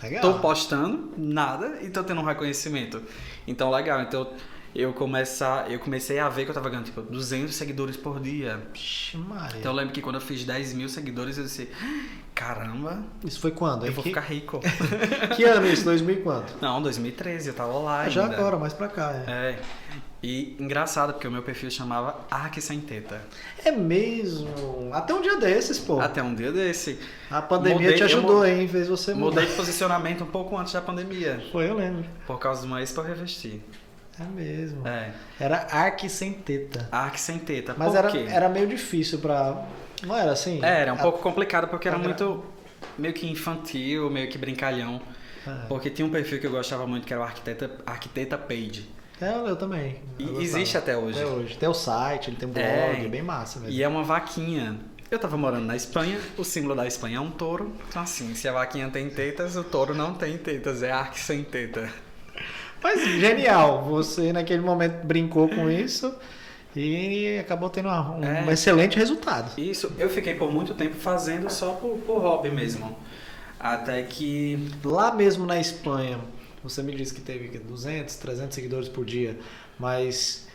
Legal. 0.01 0.21
Tô 0.21 0.39
postando 0.39 1.13
nada 1.17 1.79
e 1.81 1.89
tô 1.89 2.03
tendo 2.03 2.21
um 2.21 2.23
reconhecimento. 2.25 3.01
Então, 3.47 3.69
legal. 3.71 4.01
Então, 4.01 4.31
eu, 4.75 4.93
começar, 4.93 5.71
eu 5.71 5.79
comecei 5.79 6.19
a 6.19 6.29
ver 6.29 6.43
que 6.45 6.51
eu 6.51 6.53
tava 6.55 6.69
ganhando, 6.69 6.85
tipo, 6.85 7.01
200 7.01 7.53
seguidores 7.55 7.97
por 7.97 8.19
dia. 8.19 8.61
Vixe, 8.73 9.17
Maria. 9.17 9.57
Então, 9.59 9.71
eu 9.71 9.75
lembro 9.75 9.91
que 9.93 10.01
quando 10.01 10.15
eu 10.15 10.21
fiz 10.21 10.43
10 10.43 10.73
mil 10.73 10.87
seguidores, 10.87 11.37
eu 11.39 11.43
disse, 11.45 11.67
caramba, 12.35 13.01
Isso 13.23 13.39
foi 13.39 13.49
quando? 13.51 13.85
eu 13.85 13.91
Em 13.91 13.93
vou 13.93 14.03
que, 14.03 14.09
ficar 14.09 14.21
rico. 14.21 14.59
que 15.35 15.43
ano 15.45 15.65
isso? 15.65 15.83
2000 15.85 16.15
e 16.15 16.21
quanto? 16.21 16.53
Não, 16.61 16.79
2013, 16.81 17.49
eu 17.49 17.53
tava 17.55 17.73
lá 17.79 18.01
Ah, 18.01 18.09
já 18.09 18.25
agora, 18.25 18.57
mais 18.57 18.73
pra 18.73 18.87
cá. 18.87 19.11
É, 19.25 19.31
É. 19.31 19.59
E 20.21 20.55
engraçado, 20.59 21.13
porque 21.13 21.27
o 21.27 21.31
meu 21.31 21.43
perfil 21.43 21.69
chamava 21.69 22.21
Arque 22.31 22.59
Sem 22.59 22.79
Teta. 22.79 23.21
é 23.63 23.69
mesmo. 23.71 24.47
Até 24.91 25.13
um 25.13 25.21
dia 25.21 25.37
desses, 25.37 25.77
pô. 25.77 25.99
Até 25.99 26.23
um 26.23 26.33
dia 26.33 26.51
desse. 26.51 26.99
A 27.29 27.39
pandemia 27.41 27.79
Mudei- 27.81 27.95
te 27.97 28.03
ajudou, 28.03 28.37
mu- 28.37 28.45
hein? 28.45 28.67
Fez 28.67 28.87
você 28.87 29.13
mudar. 29.13 29.25
Mudei 29.41 29.45
de 29.45 29.53
posicionamento 29.53 30.23
um 30.23 30.27
pouco 30.27 30.57
antes 30.57 30.73
da 30.73 30.81
pandemia. 30.81 31.43
Foi, 31.51 31.69
eu 31.69 31.75
lembro. 31.75 32.03
Por 32.25 32.39
causa 32.39 32.61
de 32.61 32.67
uma 32.67 32.79
ex 32.81 32.91
pra 32.91 33.03
eu 33.03 33.07
revestir. 33.09 33.61
É 34.19 34.23
mesmo. 34.23 34.87
É. 34.87 35.11
Era 35.39 35.67
arque 35.71 36.09
sem 36.09 36.33
teta. 36.33 36.89
Arque 36.91 37.21
Sem 37.21 37.37
Teta. 37.37 37.75
Mas 37.77 37.89
por 37.89 37.97
era, 37.97 38.09
quê? 38.09 38.25
era 38.27 38.49
meio 38.49 38.65
difícil 38.67 39.19
pra. 39.19 39.63
Não 40.03 40.15
era 40.17 40.31
assim? 40.31 40.59
É, 40.65 40.81
era 40.81 40.93
um 40.93 40.95
A- 40.95 41.01
pouco 41.03 41.19
complicado 41.19 41.67
porque 41.67 41.87
era 41.87 41.97
a- 41.97 41.99
muito 41.99 42.43
meio 42.97 43.13
que 43.13 43.29
infantil, 43.29 44.09
meio 44.09 44.27
que 44.27 44.37
brincalhão. 44.39 44.99
Ah. 45.45 45.65
Porque 45.69 45.91
tinha 45.91 46.03
um 46.05 46.09
perfil 46.09 46.39
que 46.39 46.47
eu 46.47 46.51
gostava 46.51 46.87
muito 46.87 47.05
que 47.05 47.13
era 47.13 47.21
o 47.21 47.23
Arquiteta, 47.25 47.69
Arquiteta 47.85 48.35
Page. 48.39 48.89
É, 49.19 49.33
eu 49.49 49.55
também. 49.55 49.95
Eu 50.19 50.25
gostava. 50.27 50.43
existe 50.43 50.77
até 50.77 50.97
hoje. 50.97 51.19
Até 51.19 51.27
hoje. 51.31 51.57
Tem 51.57 51.67
o 51.69 51.73
site, 51.73 52.29
ele 52.29 52.37
tem 52.37 52.47
um 52.47 52.51
blog, 52.51 52.65
É. 52.65 53.01
é, 53.03 53.07
bem 53.07 53.21
massa 53.21 53.59
mesmo. 53.59 53.73
E 53.73 53.81
é 53.81 53.87
uma 53.87 54.03
vaquinha. 54.03 54.77
Eu 55.09 55.17
tava 55.17 55.37
morando 55.37 55.65
na 55.65 55.75
Espanha, 55.75 56.19
o 56.37 56.43
símbolo 56.43 56.75
da 56.75 56.85
Espanha 56.85 57.17
é 57.17 57.19
um 57.21 57.31
touro. 57.31 57.71
Então 57.89 58.01
assim, 58.01 58.35
se 58.35 58.47
a 58.47 58.51
vaquinha 58.51 58.89
tem 58.89 59.09
tetas, 59.09 59.55
o 59.55 59.63
touro 59.63 59.95
não 59.95 60.13
tem 60.13 60.37
tetas, 60.37 60.83
é 60.83 60.91
arque 60.91 61.19
sem 61.19 61.43
teta. 61.43 61.89
Mas 62.83 63.03
genial, 63.19 63.83
você 63.83 64.31
naquele 64.33 64.61
momento 64.61 65.03
brincou 65.05 65.47
com 65.49 65.69
isso 65.69 66.13
e 66.75 67.39
acabou 67.39 67.69
tendo 67.69 67.87
um 67.89 68.23
É. 68.23 68.51
excelente 68.53 68.97
resultado. 68.97 69.59
Isso, 69.59 69.91
eu 69.97 70.09
fiquei 70.09 70.35
por 70.35 70.51
muito 70.51 70.73
tempo 70.75 70.95
fazendo 70.95 71.49
só 71.49 71.71
por, 71.71 71.97
por 71.99 72.19
hobby 72.21 72.51
mesmo. 72.51 72.95
Até 73.59 74.03
que 74.03 74.69
Lá 74.83 75.11
mesmo 75.11 75.45
na 75.45 75.57
Espanha, 75.59 76.19
você 76.69 76.83
me 76.83 76.95
disse 76.95 77.13
que 77.13 77.21
teve 77.21 77.57
200, 77.57 78.15
300 78.15 78.55
seguidores 78.55 78.89
por 78.89 79.05
dia, 79.05 79.37
mas 79.79 80.47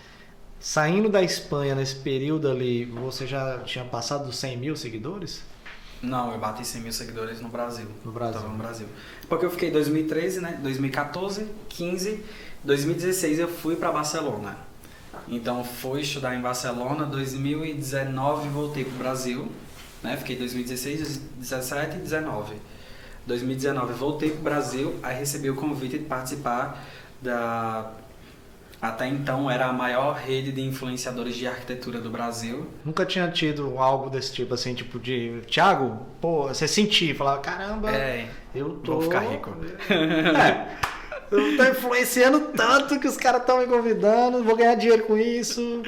saindo 0.61 1.09
da 1.09 1.23
Espanha 1.23 1.75
nesse 1.75 1.97
período 1.97 2.51
ali, 2.51 2.85
você 2.85 3.27
já 3.27 3.59
tinha 3.61 3.85
passado 3.85 4.27
dos 4.27 4.37
100 4.37 4.57
mil 4.57 4.77
seguidores? 4.77 5.43
Não, 6.03 6.33
eu 6.33 6.39
bati 6.39 6.67
100 6.67 6.83
mil 6.83 6.93
seguidores 6.93 7.41
no 7.41 7.49
Brasil. 7.49 7.87
No 8.05 8.11
Brasil. 8.11 8.41
Tava 8.41 8.53
no 8.53 8.59
Brasil. 8.59 8.87
Porque 9.29 9.47
eu 9.47 9.51
fiquei 9.51 9.69
em 9.69 9.73
2013, 9.73 10.41
né? 10.41 10.59
2014, 10.61 11.47
15, 11.69 12.25
2016 12.65 13.39
eu 13.39 13.49
fui 13.49 13.77
pra 13.77 13.93
Barcelona. 13.93 14.57
Então 15.29 15.63
fui 15.63 16.01
estudar 16.01 16.35
em 16.35 16.41
Barcelona, 16.41 17.05
2019 17.07 18.49
voltei 18.49 18.85
pro 18.85 18.95
Brasil, 18.95 19.51
né? 20.03 20.17
Fiquei 20.17 20.37
2016, 20.37 21.19
17 21.39 21.97
e 21.97 22.01
19. 22.01 22.55
2019 23.27 23.93
voltei 23.95 24.31
pro 24.31 24.43
Brasil, 24.43 24.95
aí 25.03 25.17
recebi 25.17 25.49
o 25.51 25.55
convite 25.55 25.99
de 25.99 26.05
participar 26.05 26.83
da 27.21 27.93
até 28.83 29.07
então 29.07 29.49
era 29.49 29.67
a 29.67 29.73
maior 29.73 30.17
rede 30.17 30.51
de 30.51 30.61
influenciadores 30.61 31.37
de 31.37 31.47
arquitetura 31.47 32.01
do 32.01 32.11
Brasil. 32.11 32.67
Nunca 32.85 33.07
tinha 33.07 33.31
tido 33.31 33.79
algo 33.79 34.11
desse 34.11 34.33
tipo, 34.33 34.55
assim, 34.55 34.75
tipo 34.75 34.99
de... 34.99 35.41
Thiago, 35.47 36.05
pô, 36.21 36.49
você 36.49 36.67
sentir, 36.67 37.15
falar, 37.15 37.39
caramba, 37.39 37.93
É, 37.93 38.27
eu 38.53 38.71
tô... 38.71 38.95
vou 38.95 39.03
ficar 39.03 39.21
rico. 39.21 39.57
É, 39.95 40.67
eu 41.31 41.57
tô 41.57 41.65
influenciando 41.65 42.41
tanto 42.57 42.99
que 42.99 43.07
os 43.07 43.17
caras 43.17 43.43
estão 43.43 43.59
me 43.61 43.67
convidando, 43.67 44.43
vou 44.43 44.57
ganhar 44.57 44.75
dinheiro 44.75 45.05
com 45.05 45.17
isso. 45.17 45.83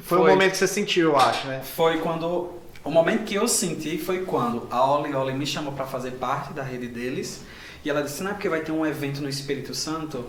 Foi, 0.00 0.18
o 0.18 0.22
Foi. 0.22 0.30
momento 0.30 0.52
que 0.52 0.56
você 0.56 0.66
sentiu, 0.66 1.10
eu 1.10 1.16
acho, 1.18 1.46
né? 1.46 1.60
Foi 1.62 1.98
quando. 1.98 2.58
O 2.82 2.90
momento 2.90 3.24
que 3.24 3.34
eu 3.34 3.46
senti 3.46 3.98
foi 3.98 4.24
quando 4.24 4.66
a 4.70 4.84
Oli 4.90 5.14
Oli 5.14 5.34
me 5.34 5.46
chamou 5.46 5.72
para 5.72 5.86
fazer 5.86 6.12
parte 6.12 6.54
da 6.54 6.62
rede 6.62 6.88
deles. 6.88 7.42
E 7.84 7.90
ela 7.90 8.02
disse: 8.02 8.22
Não 8.22 8.30
é 8.30 8.34
porque 8.34 8.48
vai 8.48 8.60
ter 8.60 8.72
um 8.72 8.86
evento 8.86 9.20
no 9.20 9.28
Espírito 9.28 9.74
Santo 9.74 10.24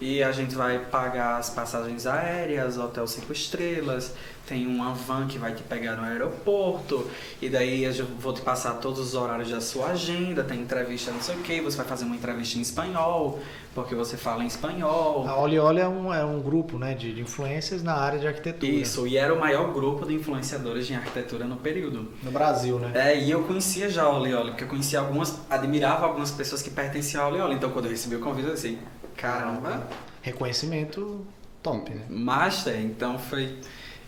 e 0.00 0.22
a 0.22 0.32
gente 0.32 0.54
vai 0.54 0.78
pagar 0.78 1.38
as 1.38 1.50
passagens 1.50 2.06
aéreas, 2.06 2.76
hotel 2.78 3.06
cinco 3.06 3.32
estrelas, 3.32 4.12
tem 4.46 4.66
uma 4.66 4.92
van 4.92 5.26
que 5.26 5.38
vai 5.38 5.54
te 5.54 5.62
pegar 5.62 5.96
no 5.96 6.02
aeroporto, 6.02 7.08
e 7.40 7.48
daí 7.48 7.84
eu 7.84 8.06
vou 8.18 8.32
te 8.32 8.42
passar 8.42 8.74
todos 8.74 9.00
os 9.00 9.14
horários 9.14 9.50
da 9.50 9.60
sua 9.60 9.88
agenda, 9.88 10.44
tem 10.44 10.60
entrevista 10.60 11.10
não 11.10 11.20
sei 11.20 11.36
o 11.36 11.38
que, 11.38 11.60
você 11.60 11.76
vai 11.76 11.86
fazer 11.86 12.04
uma 12.04 12.14
entrevista 12.14 12.58
em 12.58 12.60
espanhol, 12.60 13.40
porque 13.74 13.94
você 13.94 14.16
fala 14.16 14.44
em 14.44 14.46
espanhol. 14.46 15.26
A 15.26 15.40
Oli 15.40 15.58
Oli 15.58 15.80
é 15.80 15.88
um, 15.88 16.12
é 16.12 16.24
um 16.24 16.40
grupo, 16.40 16.78
né, 16.78 16.94
de, 16.94 17.14
de 17.14 17.22
influências 17.22 17.82
na 17.82 17.94
área 17.94 18.18
de 18.18 18.26
arquitetura. 18.26 18.70
Isso, 18.70 19.06
e 19.06 19.16
era 19.16 19.32
o 19.32 19.40
maior 19.40 19.72
grupo 19.72 20.06
de 20.06 20.14
influenciadores 20.14 20.90
em 20.90 20.94
arquitetura 20.94 21.44
no 21.46 21.56
período. 21.56 22.10
No 22.22 22.30
Brasil, 22.30 22.78
né? 22.78 22.92
É, 22.94 23.18
e 23.18 23.30
eu 23.30 23.44
conhecia 23.44 23.88
já 23.88 24.08
o 24.08 24.20
Olioli, 24.20 24.50
porque 24.50 24.64
eu 24.64 24.68
conhecia 24.68 25.00
algumas, 25.00 25.40
admirava 25.48 26.06
algumas 26.06 26.30
pessoas 26.30 26.62
que 26.62 26.70
pertenciam 26.70 27.24
ao 27.24 27.32
Olioli. 27.32 27.54
Então 27.54 27.70
quando 27.70 27.86
eu 27.86 27.90
recebi 27.90 28.16
o 28.16 28.20
convite, 28.20 28.48
eu 28.48 28.54
disse, 28.54 28.78
caramba, 29.16 29.88
Reconhecimento 30.22 31.26
top, 31.62 31.90
né? 31.94 32.04
master. 32.08 32.78
Então 32.80 33.18
foi, 33.18 33.58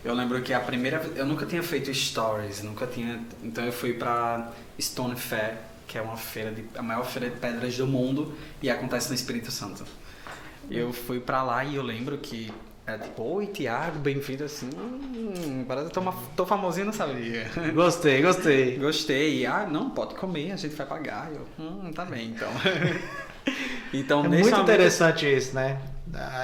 eu 0.03 0.13
lembro 0.13 0.41
que 0.41 0.53
a 0.53 0.59
primeira, 0.59 1.01
eu 1.15 1.25
nunca 1.25 1.45
tinha 1.45 1.63
feito 1.63 1.93
stories, 1.93 2.63
nunca 2.63 2.87
tinha, 2.87 3.19
então 3.43 3.63
eu 3.65 3.71
fui 3.71 3.93
pra 3.93 4.51
Stone 4.79 5.15
Fair, 5.15 5.57
que 5.87 5.97
é 5.97 6.01
uma 6.01 6.17
feira 6.17 6.51
de, 6.51 6.65
a 6.75 6.81
maior 6.81 7.05
feira 7.05 7.29
de 7.29 7.37
pedras 7.39 7.77
do 7.77 7.87
mundo 7.87 8.33
e 8.61 8.69
acontece 8.69 9.09
no 9.09 9.15
Espírito 9.15 9.51
Santo. 9.51 9.85
Eu 10.69 10.91
fui 10.91 11.19
pra 11.19 11.43
lá 11.43 11.63
e 11.63 11.75
eu 11.75 11.83
lembro 11.83 12.17
que 12.17 12.51
É 12.85 12.97
tipo, 12.97 13.21
oi, 13.21 13.47
Thiago, 13.47 13.99
bem-vindo 13.99 14.45
assim. 14.45 14.69
Hum, 14.77 15.65
parece 15.67 15.89
que 15.91 15.99
eu 15.99 16.03
tô, 16.03 16.11
tô 16.37 16.45
famosinho, 16.45 16.85
não 16.87 16.93
sabia. 16.93 17.45
Gostei, 17.75 18.21
gostei. 18.21 18.77
Gostei. 18.77 19.45
Ah, 19.45 19.67
não, 19.69 19.89
pode 19.89 20.15
comer, 20.15 20.53
a 20.53 20.55
gente 20.55 20.73
vai 20.75 20.85
pagar. 20.87 21.29
Eu, 21.33 21.45
hum, 21.59 21.91
tá 21.93 22.05
bem, 22.05 22.29
então. 22.29 22.47
então 23.99 24.23
é 24.23 24.27
muito 24.27 24.43
momento... 24.45 24.61
interessante 24.61 25.25
isso, 25.25 25.55
né? 25.55 25.77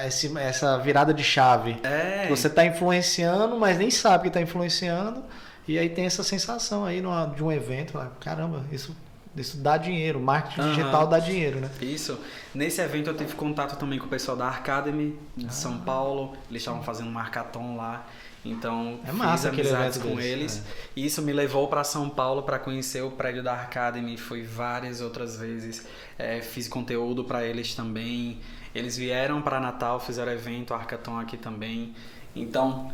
Esse, 0.06 0.38
essa 0.38 0.78
virada 0.78 1.14
de 1.14 1.24
chave. 1.24 1.78
É. 1.84 2.28
Você 2.30 2.50
tá 2.50 2.66
influenciando, 2.66 3.58
mas 3.58 3.78
nem 3.78 3.90
sabe 3.90 4.26
que 4.26 4.30
tá 4.30 4.42
influenciando. 4.42 5.24
E 5.68 5.80
aí 5.80 5.90
tem 5.90 6.06
essa 6.06 6.24
sensação 6.24 6.86
aí 6.86 7.02
numa, 7.02 7.26
de 7.28 7.44
um 7.44 7.52
evento. 7.52 8.00
Caramba, 8.20 8.64
isso 8.72 8.96
isso 9.36 9.58
dá 9.58 9.78
dinheiro, 9.78 10.20
marketing 10.20 10.62
uhum. 10.62 10.70
digital 10.70 11.08
dá 11.08 11.18
dinheiro, 11.18 11.60
né? 11.60 11.70
Isso. 11.82 12.20
Nesse 12.54 12.82
evento 12.82 13.10
eu 13.10 13.18
tive 13.18 13.34
contato 13.34 13.78
também 13.78 13.98
com 13.98 14.06
o 14.06 14.10
pessoal 14.10 14.38
da 14.38 14.48
Academy 14.48 15.18
de 15.36 15.48
ah. 15.48 15.50
São 15.50 15.80
Paulo. 15.80 16.38
Eles 16.50 16.62
estavam 16.62 16.84
fazendo 16.84 17.08
um 17.08 17.12
marcaton 17.12 17.76
lá. 17.76 18.06
Então, 18.46 19.00
é 19.08 19.12
massa 19.12 19.50
fiz 19.52 19.68
amizades 19.68 19.98
com 19.98 20.16
deles, 20.16 20.26
eles. 20.26 20.58
É. 20.58 20.62
E 20.98 21.06
isso 21.06 21.22
me 21.22 21.32
levou 21.32 21.68
para 21.68 21.84
São 21.84 22.10
Paulo 22.10 22.44
para 22.44 22.60
conhecer 22.60 23.02
o 23.02 23.12
prédio 23.12 23.42
da 23.42 23.54
Academy. 23.54 24.18
Fui 24.18 24.44
várias 24.44 25.00
outras 25.00 25.38
vezes. 25.38 25.86
É, 26.18 26.42
fiz 26.42 26.68
conteúdo 26.68 27.24
para 27.24 27.46
eles 27.46 27.74
também. 27.74 28.40
Eles 28.76 28.98
vieram 28.98 29.42
para 29.42 29.60
Natal, 29.60 30.00
fizeram 30.00 30.32
evento, 30.32 30.74
Arcaton 30.74 31.18
aqui 31.18 31.38
também. 31.38 31.94
Então, 32.36 32.92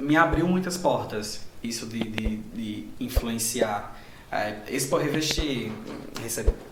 me 0.00 0.16
abriu 0.16 0.46
muitas 0.46 0.76
portas 0.76 1.46
isso 1.62 1.86
de, 1.86 2.00
de, 2.00 2.36
de 2.36 2.86
influenciar. 3.00 3.96
É, 4.30 4.56
Expo 4.68 4.96
Revestir, 4.96 5.70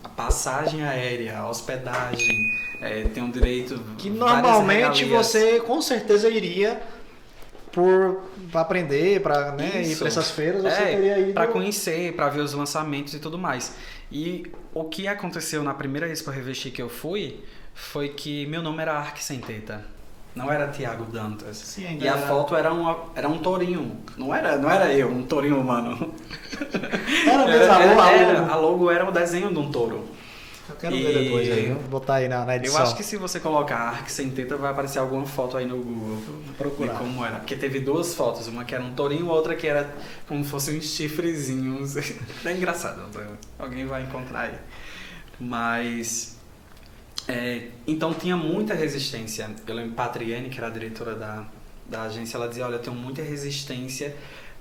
a 0.02 0.08
passagem 0.08 0.82
aérea, 0.82 1.38
a 1.38 1.48
hospedagem, 1.48 2.50
é, 2.80 3.04
tem 3.04 3.22
um 3.22 3.30
direito. 3.30 3.78
Que 3.98 4.10
normalmente 4.10 5.04
você 5.04 5.60
com 5.60 5.80
certeza 5.80 6.28
iria 6.28 6.80
por 7.72 8.22
aprender, 8.52 9.20
para 9.22 9.52
né, 9.52 9.82
ir 9.82 9.96
para 9.96 10.08
essas 10.08 10.30
feiras, 10.30 10.62
você 10.62 10.82
é, 10.82 10.96
teria 10.96 11.18
ido. 11.18 11.32
Para 11.32 11.46
conhecer, 11.46 12.14
para 12.14 12.28
ver 12.28 12.40
os 12.40 12.52
lançamentos 12.52 13.14
e 13.14 13.18
tudo 13.18 13.38
mais. 13.38 13.74
E 14.10 14.50
o 14.74 14.84
que 14.84 15.06
aconteceu 15.06 15.62
na 15.62 15.72
primeira 15.74 16.08
Expo 16.08 16.30
Revestir 16.30 16.72
que 16.72 16.82
eu 16.82 16.88
fui 16.88 17.40
foi 17.74 18.08
que 18.08 18.46
meu 18.46 18.62
nome 18.62 18.82
era 18.82 18.94
Ark 18.94 19.22
Senteta. 19.22 19.84
Não 20.34 20.50
era 20.50 20.68
Tiago 20.68 21.04
Dantas. 21.04 21.56
Sim, 21.56 21.98
e 22.00 22.08
a 22.08 22.12
era... 22.12 22.26
foto 22.26 22.54
era, 22.54 22.72
uma, 22.72 22.98
era 23.14 23.28
um 23.28 23.38
tourinho. 23.38 23.96
Não 24.16 24.34
era, 24.34 24.56
não 24.56 24.70
era 24.70 24.92
eu, 24.92 25.08
um 25.08 25.22
tourinho 25.24 25.60
humano. 25.60 26.14
Era 27.26 27.46
mesmo, 27.46 27.72
a 27.72 27.78
logo, 27.78 28.10
era, 28.10 28.46
a 28.46 28.56
logo 28.56 28.90
era 28.90 29.08
o 29.08 29.12
desenho 29.12 29.48
de 29.50 29.58
um 29.58 29.70
touro. 29.70 30.08
Eu 30.70 30.76
quero 30.76 30.96
e... 30.96 31.02
ver 31.02 31.24
depois 31.24 31.50
aí, 31.50 31.72
vou 31.72 31.82
botar 31.84 32.14
aí 32.16 32.28
na, 32.28 32.44
na, 32.44 32.56
edição. 32.56 32.78
Eu 32.78 32.84
acho 32.84 32.96
que 32.96 33.02
se 33.02 33.16
você 33.16 33.40
colocar 33.40 33.76
Arc 33.76 34.08
sem 34.08 34.30
teta 34.30 34.56
vai 34.56 34.70
aparecer 34.70 34.98
alguma 34.98 35.26
foto 35.26 35.56
aí 35.56 35.66
no 35.66 35.76
Google. 35.76 36.16
Vou 36.16 36.54
procurar. 36.56 36.98
como 36.98 37.24
era. 37.24 37.36
Porque 37.36 37.56
teve 37.56 37.80
duas 37.80 38.14
fotos, 38.14 38.46
uma 38.46 38.64
que 38.64 38.74
era 38.74 38.82
um 38.82 38.94
tourinho, 38.94 39.26
outra 39.26 39.54
que 39.54 39.66
era 39.66 39.92
como 40.26 40.44
se 40.44 40.50
fossem 40.50 40.78
uns 40.78 40.84
chifrezinhos. 40.84 41.96
é 42.44 42.52
engraçado, 42.52 43.02
alguém 43.58 43.86
vai 43.86 44.02
encontrar 44.02 44.42
aí. 44.42 44.54
Mas 45.38 46.38
é, 47.26 47.68
então 47.86 48.14
tinha 48.14 48.36
muita 48.36 48.74
resistência. 48.74 49.50
Eu 49.66 49.74
lembro 49.74 49.92
Patriane, 49.92 50.48
que 50.48 50.58
era 50.58 50.68
a 50.68 50.70
diretora 50.70 51.14
da, 51.14 51.46
da 51.86 52.02
agência, 52.02 52.36
ela 52.36 52.48
dizia, 52.48 52.64
olha, 52.66 52.74
eu 52.74 52.80
tenho 52.80 52.96
muita 52.96 53.22
resistência 53.22 54.14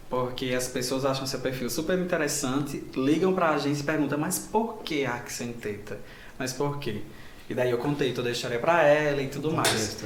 porque 0.10 0.54
as 0.56 0.68
pessoas 0.68 1.06
acham 1.06 1.26
seu 1.28 1.40
perfil 1.40 1.70
super 1.70 1.98
interessante, 2.00 2.84
ligam 2.96 3.34
para 3.34 3.50
a 3.50 3.56
agência 3.56 3.84
e 3.84 3.86
perguntam, 3.86 4.18
mas 4.18 4.40
por 4.40 4.80
que 4.84 5.06
Accenteta? 5.06 6.00
Mas 6.38 6.52
por 6.52 6.80
quê? 6.80 7.02
E 7.50 7.54
daí 7.54 7.70
eu 7.70 7.78
contei 7.78 8.14
toda 8.14 8.30
a 8.30 8.32
história 8.32 8.60
para 8.60 8.84
ela 8.84 9.22
e 9.22 9.28
tudo 9.28 9.52
mais. 9.52 9.98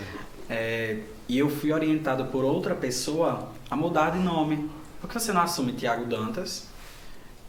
É, 0.50 1.00
e 1.28 1.40
eu 1.40 1.50
fui 1.50 1.72
orientado 1.72 2.26
por 2.26 2.44
outra 2.44 2.76
pessoa 2.76 3.50
a 3.70 3.76
mudar 3.76 4.12
de 4.12 4.20
nome. 4.20 4.70
Porque 5.00 5.20
você 5.20 5.34
não 5.34 5.42
assume 5.42 5.74
Tiago 5.74 6.06
Dantas, 6.06 6.68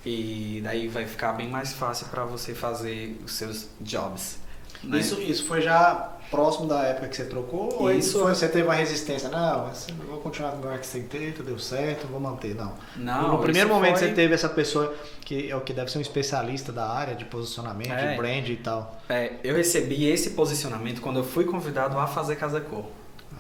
e 0.05 0.61
daí 0.63 0.87
vai 0.87 1.07
ficar 1.07 1.33
bem 1.33 1.49
mais 1.49 1.73
fácil 1.73 2.07
para 2.09 2.25
você 2.25 2.55
fazer 2.55 3.19
os 3.25 3.33
seus 3.33 3.69
jobs. 3.81 4.39
Né? 4.83 4.99
Isso, 4.99 5.21
isso 5.21 5.47
foi 5.47 5.63
já 5.63 6.14
próximo 6.35 6.67
da 6.67 6.83
época 6.83 7.09
que 7.09 7.17
você 7.17 7.25
trocou? 7.25 7.73
Ou 7.81 7.93
isso 7.93 8.21
foi, 8.21 8.35
você 8.35 8.49
teve 8.49 8.65
uma 8.65 8.75
resistência? 8.75 9.29
Não, 9.29 9.69
eu 9.69 9.95
vou 10.09 10.19
continuar 10.19 10.51
com 10.53 10.67
o 10.67 10.71
meu 10.71 10.83
sem 10.83 11.05
teto, 11.05 11.43
deu 11.43 11.59
certo, 11.59 12.09
vou 12.09 12.19
manter. 12.19 12.55
Não. 12.55 12.73
Não. 12.97 13.33
No 13.33 13.39
primeiro 13.39 13.69
momento 13.69 13.99
foi... 13.99 14.09
você 14.09 14.15
teve 14.15 14.35
essa 14.35 14.49
pessoa 14.49 14.93
que 15.21 15.51
é 15.51 15.57
o 15.57 15.61
que 15.61 15.73
deve 15.73 15.91
ser 15.91 15.99
um 15.99 16.01
especialista 16.01 16.73
da 16.73 16.89
área 16.89 17.15
de 17.15 17.25
posicionamento, 17.25 17.93
é, 17.93 18.11
de 18.11 18.17
brand 18.17 18.49
e 18.49 18.57
tal. 18.57 19.01
É, 19.09 19.35
eu 19.45 19.55
recebi 19.55 20.07
esse 20.07 20.31
posicionamento 20.31 21.01
quando 21.01 21.21
eu 21.21 21.25
fui 21.25 21.45
convidado 21.45 21.97
a 21.99 22.07
fazer 22.07 22.37
Casa 22.37 22.61
Cor. 22.61 22.87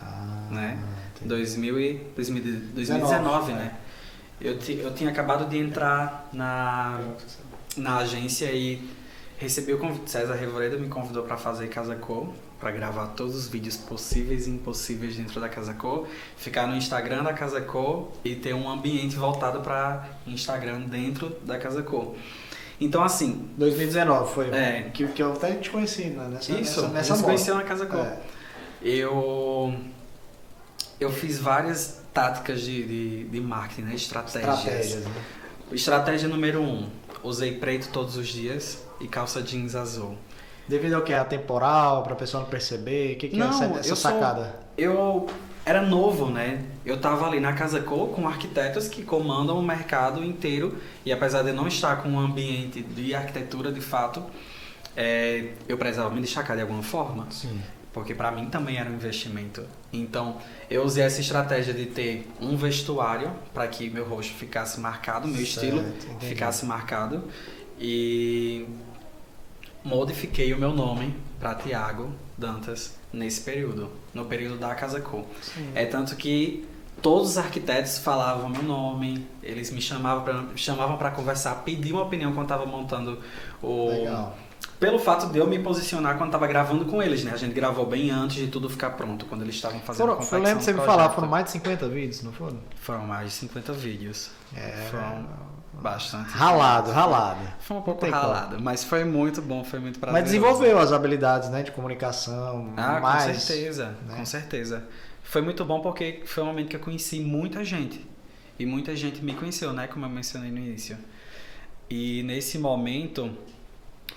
Ah, 0.00 0.48
né? 0.50 0.78
2000 1.22 1.80
e, 1.80 1.94
2019, 2.14 3.52
né? 3.52 3.74
É. 4.40 4.48
Eu, 4.48 4.52
eu 4.52 4.94
tinha 4.94 5.10
acabado 5.10 5.48
de 5.48 5.58
entrar 5.58 6.28
na, 6.32 7.00
na 7.76 7.98
agência 7.98 8.46
e 8.52 8.82
Recebi 9.36 9.72
o 9.72 9.78
convite, 9.78 10.10
César 10.10 10.34
Revoredo 10.34 10.78
me 10.78 10.88
convidou 10.88 11.24
para 11.24 11.36
fazer 11.36 11.68
Casa 11.68 11.96
Co, 11.96 12.32
para 12.64 12.72
gravar 12.72 13.08
todos 13.08 13.34
os 13.34 13.46
vídeos 13.46 13.76
possíveis 13.76 14.46
e 14.46 14.50
impossíveis 14.50 15.16
dentro 15.16 15.38
da 15.38 15.50
Casa 15.50 15.74
Co, 15.74 16.06
ficar 16.34 16.66
no 16.66 16.74
Instagram 16.74 17.22
da 17.22 17.34
Casa 17.34 17.60
Co 17.60 18.10
e 18.24 18.34
ter 18.34 18.54
um 18.54 18.70
ambiente 18.70 19.16
voltado 19.16 19.60
para 19.60 20.08
Instagram 20.26 20.80
dentro 20.80 21.28
da 21.42 21.58
Casa 21.58 21.82
Co. 21.82 22.16
Então 22.80 23.04
assim, 23.04 23.50
2019 23.58 24.32
foi 24.32 24.48
é, 24.48 24.90
que, 24.94 25.06
que 25.08 25.22
eu 25.22 25.34
até 25.34 25.52
te 25.56 25.68
conheci 25.68 26.04
né? 26.04 26.26
nessa 26.26 26.52
Isso, 26.52 26.88
nessa, 26.88 27.12
nessa 27.12 27.22
conheceu 27.22 27.54
na 27.54 27.64
Casa 27.64 27.84
Co. 27.84 27.98
É. 27.98 28.18
Eu 28.82 29.74
eu 30.98 31.12
fiz 31.12 31.38
várias 31.38 32.00
táticas 32.14 32.62
de, 32.62 32.82
de, 32.82 33.24
de 33.24 33.40
marketing, 33.42 33.82
né? 33.82 33.94
estratégias. 33.94 34.56
Estratégias, 34.56 35.04
né? 35.04 35.24
Estratégia 35.70 36.28
número 36.30 36.62
um, 36.62 36.88
usei 37.22 37.58
preto 37.58 37.90
todos 37.90 38.16
os 38.16 38.28
dias 38.28 38.82
e 39.02 39.06
calça 39.06 39.42
jeans 39.42 39.74
azul. 39.74 40.16
Devido 40.68 40.94
ao 40.94 41.02
que? 41.02 41.12
A 41.12 41.24
temporal, 41.24 42.02
pra 42.02 42.14
pessoa 42.14 42.42
não 42.42 42.50
perceber? 42.50 43.14
O 43.14 43.18
que, 43.18 43.28
que 43.28 43.36
não, 43.36 43.46
é 43.46 43.50
essa, 43.50 43.64
essa 43.64 43.88
eu 43.88 43.96
sacada? 43.96 44.44
Sou, 44.44 44.54
eu 44.78 45.26
era 45.64 45.80
novo, 45.80 46.30
né? 46.30 46.62
Eu 46.84 47.00
tava 47.00 47.26
ali 47.26 47.40
na 47.40 47.52
Casa 47.52 47.80
Co 47.80 48.08
com 48.08 48.28
arquitetos 48.28 48.88
que 48.88 49.02
comandam 49.02 49.58
o 49.58 49.62
mercado 49.62 50.22
inteiro 50.22 50.76
e 51.04 51.12
apesar 51.12 51.42
de 51.42 51.48
eu 51.48 51.54
não 51.54 51.66
estar 51.66 52.02
com 52.02 52.10
um 52.10 52.20
ambiente 52.20 52.82
de 52.82 53.14
arquitetura 53.14 53.72
de 53.72 53.80
fato, 53.80 54.22
é, 54.96 55.52
eu 55.68 55.78
precisava 55.78 56.10
me 56.14 56.20
destacar 56.20 56.56
de 56.56 56.62
alguma 56.62 56.82
forma. 56.82 57.26
Sim. 57.30 57.60
Porque 57.92 58.14
para 58.14 58.30
mim 58.30 58.46
também 58.46 58.76
era 58.76 58.90
um 58.90 58.94
investimento. 58.94 59.64
Então, 59.92 60.38
eu 60.68 60.82
usei 60.82 61.04
essa 61.04 61.20
estratégia 61.20 61.72
de 61.72 61.86
ter 61.86 62.28
um 62.40 62.56
vestuário 62.56 63.30
para 63.54 63.68
que 63.68 63.88
meu 63.88 64.04
rosto 64.04 64.34
ficasse 64.34 64.80
marcado, 64.80 65.28
meu 65.28 65.36
certo, 65.36 65.48
estilo 65.48 65.80
entendi. 65.80 66.26
ficasse 66.26 66.66
marcado 66.66 67.24
e 67.78 68.66
modifiquei 69.84 70.52
o 70.52 70.58
meu 70.58 70.72
nome 70.72 71.14
para 71.38 71.54
Tiago 71.54 72.10
Dantas 72.36 72.96
nesse 73.12 73.42
período, 73.42 73.90
no 74.12 74.24
período 74.24 74.56
da 74.58 74.74
Casa 74.74 75.00
Co. 75.00 75.26
É 75.74 75.84
tanto 75.84 76.16
que 76.16 76.66
todos 77.02 77.30
os 77.30 77.38
arquitetos 77.38 77.98
falavam 77.98 78.48
meu 78.48 78.62
nome, 78.62 79.26
eles 79.42 79.70
me 79.70 79.80
chamavam 79.80 80.24
para 80.24 80.44
chamavam 80.56 80.96
para 80.96 81.10
conversar, 81.10 81.56
pediam 81.56 81.98
uma 81.98 82.06
opinião 82.06 82.32
quando 82.32 82.46
estava 82.46 82.66
montando 82.66 83.20
o 83.62 83.88
Legal. 83.88 84.36
Pelo 84.80 84.98
fato 84.98 85.30
de 85.32 85.38
eu 85.38 85.46
me 85.46 85.58
posicionar 85.58 86.16
quando 86.16 86.30
estava 86.30 86.46
gravando 86.46 86.84
com 86.86 87.02
eles, 87.02 87.22
né? 87.22 87.32
A 87.32 87.36
gente 87.36 87.54
gravou 87.54 87.86
bem 87.86 88.10
antes 88.10 88.36
de 88.36 88.48
tudo 88.48 88.68
ficar 88.68 88.90
pronto, 88.90 89.24
quando 89.26 89.42
eles 89.42 89.54
estavam 89.54 89.80
fazendo 89.80 90.08
foram, 90.08 90.20
a 90.20 90.24
Eu 90.24 90.42
lembro 90.42 90.58
de 90.58 90.64
você 90.64 90.72
me 90.72 90.80
falar, 90.80 91.10
foram 91.10 91.28
mais 91.28 91.44
de 91.44 91.52
50 91.52 91.88
vídeos, 91.88 92.22
não 92.22 92.32
foram? 92.32 92.58
Foram 92.80 93.06
mais 93.06 93.30
de 93.30 93.34
50 93.34 93.72
vídeos. 93.72 94.30
É, 94.54 94.88
foram 94.90 95.26
bastante. 95.80 96.30
Ralado, 96.30 96.90
ralado. 96.90 97.40
Foi 97.60 97.76
um 97.76 97.82
pouco 97.82 98.08
ralado, 98.08 98.52
como. 98.52 98.62
mas 98.62 98.84
foi 98.84 99.04
muito 99.04 99.42
bom, 99.42 99.64
foi 99.64 99.78
muito 99.78 99.98
prazeroso. 99.98 100.22
Mas 100.22 100.30
desenvolveu 100.30 100.78
as 100.78 100.92
habilidades, 100.92 101.48
né, 101.50 101.62
de 101.62 101.72
comunicação. 101.72 102.72
Ah, 102.76 103.00
mais, 103.00 103.24
com 103.24 103.40
certeza, 103.40 103.96
né? 104.06 104.16
com 104.16 104.24
certeza. 104.24 104.84
Foi 105.22 105.42
muito 105.42 105.64
bom 105.64 105.80
porque 105.80 106.22
foi 106.26 106.42
um 106.42 106.46
momento 106.46 106.68
que 106.68 106.76
eu 106.76 106.80
conheci 106.80 107.20
muita 107.20 107.64
gente. 107.64 108.06
E 108.58 108.64
muita 108.64 108.94
gente 108.94 109.22
me 109.22 109.34
conheceu, 109.34 109.72
né, 109.72 109.86
como 109.86 110.06
eu 110.06 110.10
mencionei 110.10 110.50
no 110.50 110.58
início. 110.58 110.96
E 111.90 112.22
nesse 112.22 112.58
momento, 112.58 113.36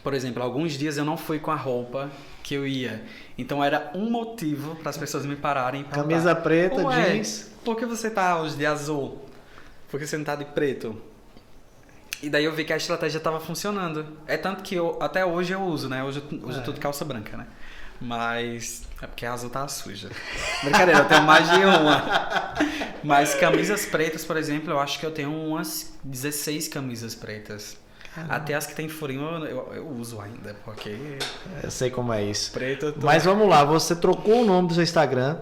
por 0.03 0.13
exemplo, 0.13 0.41
alguns 0.41 0.73
dias 0.73 0.97
eu 0.97 1.05
não 1.05 1.17
fui 1.17 1.39
com 1.39 1.51
a 1.51 1.55
roupa 1.55 2.09
que 2.43 2.53
eu 2.53 2.65
ia. 2.65 3.03
Então 3.37 3.63
era 3.63 3.91
um 3.93 4.09
motivo 4.09 4.75
para 4.75 4.89
as 4.89 4.97
pessoas 4.97 5.25
me 5.25 5.35
pararem. 5.35 5.83
Camisa 5.83 6.35
preta, 6.35 6.83
jeans. 6.83 7.51
Por 7.63 7.75
que 7.75 7.85
você 7.85 8.09
tá 8.09 8.39
hoje 8.39 8.55
de 8.55 8.65
azul? 8.65 9.25
Por 9.89 9.99
que 9.99 10.07
você 10.07 10.17
não 10.17 10.23
tá 10.23 10.35
de 10.35 10.45
preto? 10.45 11.01
E 12.21 12.29
daí 12.29 12.45
eu 12.45 12.53
vi 12.53 12.63
que 12.63 12.73
a 12.73 12.77
estratégia 12.77 13.17
estava 13.17 13.39
funcionando. 13.39 14.05
É 14.25 14.37
tanto 14.37 14.63
que 14.63 14.75
eu, 14.75 14.97
até 15.01 15.25
hoje 15.25 15.53
eu 15.53 15.61
uso, 15.61 15.87
né? 15.87 16.03
Hoje, 16.03 16.21
é. 16.31 16.57
eu 16.57 16.63
tô 16.63 16.71
de 16.71 16.79
calça 16.79 17.05
branca, 17.05 17.37
né? 17.37 17.45
Mas 17.99 18.83
é 19.01 19.07
porque 19.07 19.25
a 19.25 19.33
azul 19.33 19.49
tá 19.49 19.67
suja. 19.67 20.09
Brincadeira, 20.63 21.01
eu 21.01 21.07
tenho 21.07 21.23
mais 21.23 21.49
de 21.49 21.57
uma. 21.57 22.53
Mas 23.03 23.35
camisas 23.35 23.85
pretas, 23.85 24.25
por 24.25 24.37
exemplo, 24.37 24.71
eu 24.71 24.79
acho 24.79 24.99
que 24.99 25.05
eu 25.05 25.11
tenho 25.11 25.31
umas 25.31 25.93
16 26.03 26.67
camisas 26.67 27.15
pretas. 27.15 27.77
Caramba. 28.13 28.35
Até 28.35 28.55
as 28.55 28.65
que 28.65 28.75
tem 28.75 28.89
furinho 28.89 29.21
eu, 29.21 29.45
eu, 29.45 29.73
eu, 29.75 29.87
uso 29.87 30.19
ainda, 30.19 30.55
porque. 30.65 31.17
Eu 31.63 31.69
sei 31.69 31.91
como 31.91 32.11
é 32.11 32.23
isso. 32.23 32.51
Preto. 32.51 32.91
Tô... 32.91 33.05
Mas 33.05 33.25
vamos 33.25 33.47
lá, 33.47 33.63
você 33.63 33.95
trocou 33.95 34.41
o 34.41 34.45
nome 34.45 34.67
do 34.67 34.73
seu 34.73 34.83
Instagram 34.83 35.37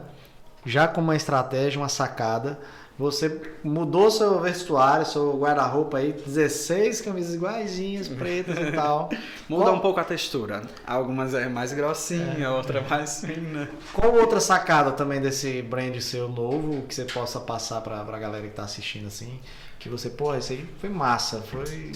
já 0.65 0.87
com 0.87 0.99
uma 0.99 1.15
estratégia, 1.15 1.79
uma 1.79 1.89
sacada. 1.89 2.59
Você 2.97 3.41
mudou 3.61 4.09
seu 4.09 4.39
vestuário, 4.39 5.05
seu 5.05 5.37
guarda-roupa 5.37 5.97
aí, 5.97 6.13
16 6.13 7.01
camisas 7.01 7.35
iguaizinhas, 7.35 8.07
pretas 8.07 8.57
e 8.57 8.71
tal. 8.71 9.09
Muda 9.49 9.65
Qual- 9.65 9.75
um 9.75 9.79
pouco 9.79 9.99
a 9.99 10.03
textura. 10.05 10.61
Algumas 10.87 11.33
é 11.33 11.49
mais 11.49 11.73
grossinha, 11.73 12.49
outra 12.51 12.81
mais 12.89 13.19
fina. 13.19 13.69
Qual 13.93 14.13
outra 14.15 14.39
sacada 14.39 14.93
também 14.93 15.19
desse 15.19 15.61
brand 15.61 15.93
seu 15.99 16.29
novo 16.29 16.83
que 16.83 16.95
você 16.95 17.03
possa 17.03 17.39
passar 17.41 17.81
pra, 17.81 18.01
pra 18.05 18.17
galera 18.17 18.47
que 18.47 18.53
tá 18.53 18.63
assistindo 18.63 19.07
assim? 19.07 19.41
Que 19.77 19.89
você, 19.89 20.09
pô, 20.09 20.33
isso 20.33 20.53
aí 20.53 20.65
foi 20.79 20.89
massa, 20.89 21.41
foi. 21.41 21.91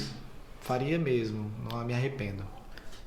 Faria 0.62 1.00
mesmo, 1.00 1.50
não 1.72 1.84
me 1.86 1.94
arrependo. 1.94 2.44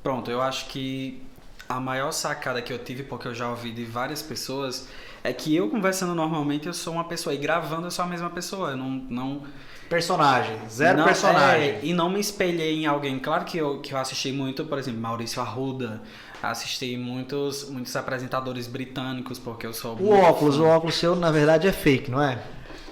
Pronto, 0.03 0.31
eu 0.31 0.41
acho 0.41 0.67
que 0.67 1.23
a 1.69 1.79
maior 1.79 2.11
sacada 2.11 2.63
que 2.63 2.73
eu 2.73 2.79
tive, 2.79 3.03
porque 3.03 3.29
eu 3.29 3.35
já 3.35 3.51
ouvi 3.51 3.71
de 3.71 3.85
várias 3.85 4.23
pessoas, 4.23 4.89
é 5.25 5.33
que 5.33 5.55
eu 5.55 5.69
conversando 5.69 6.15
normalmente 6.15 6.67
eu 6.67 6.75
sou 6.75 6.95
uma 6.95 7.05
pessoa 7.05 7.35
e 7.35 7.39
gravando 7.39 7.87
eu 7.87 7.91
sou 7.91 8.05
a 8.05 8.09
mesma 8.09 8.31
pessoa. 8.31 8.71
Eu 8.71 8.77
não. 8.77 8.91
não 9.09 9.43
Personagem, 9.89 10.57
zero 10.71 10.99
não- 10.99 11.05
personagem. 11.05 11.69
é, 11.69 11.81
e 11.83 11.93
não 11.93 12.09
me 12.09 12.19
espelhei 12.19 12.83
em 12.83 12.87
alguém. 12.87 13.19
Claro 13.19 13.45
que 13.45 13.59
eu, 13.59 13.79
que 13.81 13.93
eu 13.93 13.99
assisti 13.99 14.33
muito, 14.33 14.65
por 14.65 14.79
exemplo, 14.79 14.99
Maurício 15.01 15.43
Arruda. 15.43 16.01
Assisti 16.43 16.97
muitos, 16.97 17.69
muitos 17.69 17.95
apresentadores 17.95 18.67
britânicos, 18.67 19.39
porque 19.39 19.67
eu 19.67 19.73
sou. 19.75 19.95
O 19.97 20.11
óculos, 20.11 20.57
fã. 20.57 20.63
o 20.63 20.67
óculos 20.67 20.95
seu 20.95 21.15
na 21.15 21.31
verdade 21.31 21.69
é 21.69 21.73
fake, 21.73 22.11
não 22.11 22.23
é? 22.23 22.39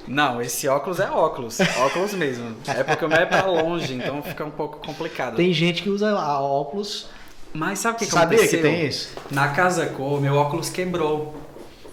Não, 0.06 0.42
esse 0.42 0.68
óculos 0.68 1.00
é 1.00 1.10
óculos. 1.10 1.58
óculos 1.78 2.12
mesmo. 2.12 2.54
É 2.68 2.84
porque 2.84 3.04
o 3.04 3.08
meu 3.08 3.16
é 3.18 3.24
pra 3.26 3.46
longe, 3.46 3.94
então 3.94 4.22
fica 4.22 4.44
um 4.44 4.50
pouco 4.50 4.78
complicado. 4.86 5.36
Tem 5.36 5.52
gente 5.54 5.82
que 5.82 5.88
usa 5.88 6.10
a 6.10 6.38
óculos. 6.40 7.08
Mas 7.54 7.78
sabe 7.80 7.96
o 7.96 7.98
que, 7.98 8.04
Sabia 8.06 8.36
aconteceu? 8.38 8.58
que 8.60 8.64
tem 8.68 8.86
isso? 8.86 9.10
Na 9.30 9.48
Casa 9.48 9.86
Cor, 9.86 10.20
meu 10.20 10.34
óculos 10.36 10.68
quebrou. 10.68 11.34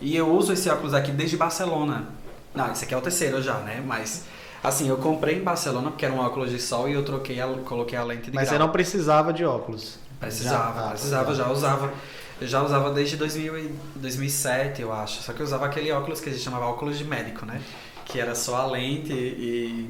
E 0.02 0.16
eu 0.16 0.30
uso 0.30 0.54
esse 0.54 0.70
óculos 0.70 0.94
aqui 0.94 1.12
desde 1.12 1.38
Barcelona. 1.38 2.06
Não, 2.54 2.72
esse 2.72 2.86
aqui 2.86 2.94
é 2.94 2.98
o 2.98 3.02
terceiro 3.02 3.42
já, 3.42 3.56
né? 3.60 3.84
Mas, 3.86 4.26
assim, 4.64 4.88
eu 4.88 4.98
comprei 4.98 5.38
em 5.38 5.44
Barcelona 5.44 5.90
porque 5.90 6.06
era 6.06 6.14
um 6.14 6.20
óculos 6.20 6.50
de 6.52 6.60
sol 6.60 6.88
e 6.90 6.94
eu 6.94 7.04
troquei, 7.04 7.40
a, 7.42 7.48
coloquei 7.66 7.98
a 7.98 8.04
lente 8.04 8.30
de 8.30 8.36
Mas 8.36 8.48
você 8.50 8.56
grau. 8.56 8.68
não 8.68 8.74
precisava 8.74 9.34
de 9.34 9.44
óculos. 9.46 9.98
Precisava, 10.20 10.80
Já, 10.80 10.86
ah, 10.88 10.90
precisava, 10.90 11.36
já. 11.36 11.44
já 11.44 11.52
usava. 11.52 11.94
Eu 12.40 12.48
já 12.48 12.62
usava 12.62 12.92
desde 12.92 13.18
2000 13.18 13.58
e 13.58 13.76
2007, 13.96 14.82
eu 14.82 14.94
acho. 14.94 15.24
Só 15.24 15.34
que 15.34 15.40
eu 15.40 15.46
usava 15.46 15.66
aquele 15.66 15.92
óculos 15.92 16.20
que 16.22 16.30
a 16.30 16.32
gente 16.32 16.44
chamava 16.44 16.66
óculos 16.66 16.98
de 16.98 17.04
médico, 17.04 17.46
né? 17.46 17.62
Que 18.06 18.20
era 18.20 18.36
só 18.36 18.58
a 18.58 18.66
lente 18.68 19.12
e... 19.14 19.90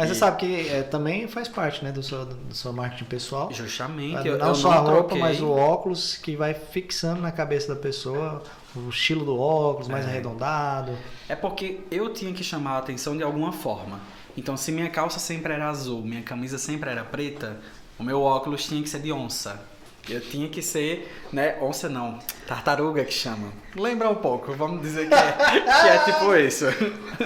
Mas 0.00 0.08
você 0.08 0.14
E- 0.14 0.18
sabe 0.18 0.36
que 0.38 0.68
é, 0.68 0.82
também 0.82 1.28
faz 1.28 1.46
parte 1.48 1.84
né, 1.84 1.92
do, 1.92 2.02
seu, 2.02 2.24
do 2.24 2.54
seu 2.54 2.72
marketing 2.72 3.04
pessoal. 3.04 3.52
Justamente, 3.52 4.14
não 4.14 4.24
eu, 4.26 4.38
eu 4.38 4.54
só 4.54 4.70
a 4.72 4.76
não 4.76 4.84
roupa, 4.84 5.08
troquei. 5.10 5.20
mas 5.20 5.40
o 5.40 5.50
óculos 5.50 6.16
que 6.16 6.36
vai 6.36 6.54
fixando 6.54 7.20
na 7.20 7.30
cabeça 7.32 7.74
da 7.74 7.80
pessoa 7.80 8.42
o 8.74 8.88
estilo 8.88 9.24
do 9.24 9.38
óculos, 9.38 9.88
mais 9.88 10.06
É. 10.06 10.08
arredondado. 10.08 10.96
É 11.28 11.34
porque 11.36 11.80
eu 11.90 12.12
tinha 12.12 12.32
que 12.32 12.42
chamar 12.44 12.72
a 12.72 12.78
atenção 12.78 13.16
de 13.16 13.22
alguma 13.22 13.52
forma. 13.52 14.00
Então, 14.36 14.56
se 14.56 14.70
minha 14.72 14.88
calça 14.88 15.18
sempre 15.18 15.52
era 15.52 15.68
azul, 15.68 16.02
minha 16.02 16.22
camisa 16.22 16.56
sempre 16.56 16.88
era 16.90 17.04
preta, 17.04 17.58
o 17.98 18.02
meu 18.04 18.22
óculos 18.22 18.64
tinha 18.66 18.80
que 18.82 18.88
ser 18.88 19.00
de 19.00 19.12
onça. 19.12 19.60
Eu 20.10 20.20
tinha 20.20 20.48
que 20.48 20.60
ser, 20.60 21.08
né, 21.32 21.56
onça 21.60 21.88
não, 21.88 22.18
tartaruga 22.46 23.04
que 23.04 23.14
chama. 23.14 23.52
Lembra 23.76 24.10
um 24.10 24.16
pouco, 24.16 24.52
vamos 24.52 24.82
dizer 24.82 25.08
que 25.08 25.14
é, 25.14 25.60
que 25.60 25.88
é 25.88 25.98
tipo 25.98 26.34
isso. 26.34 26.64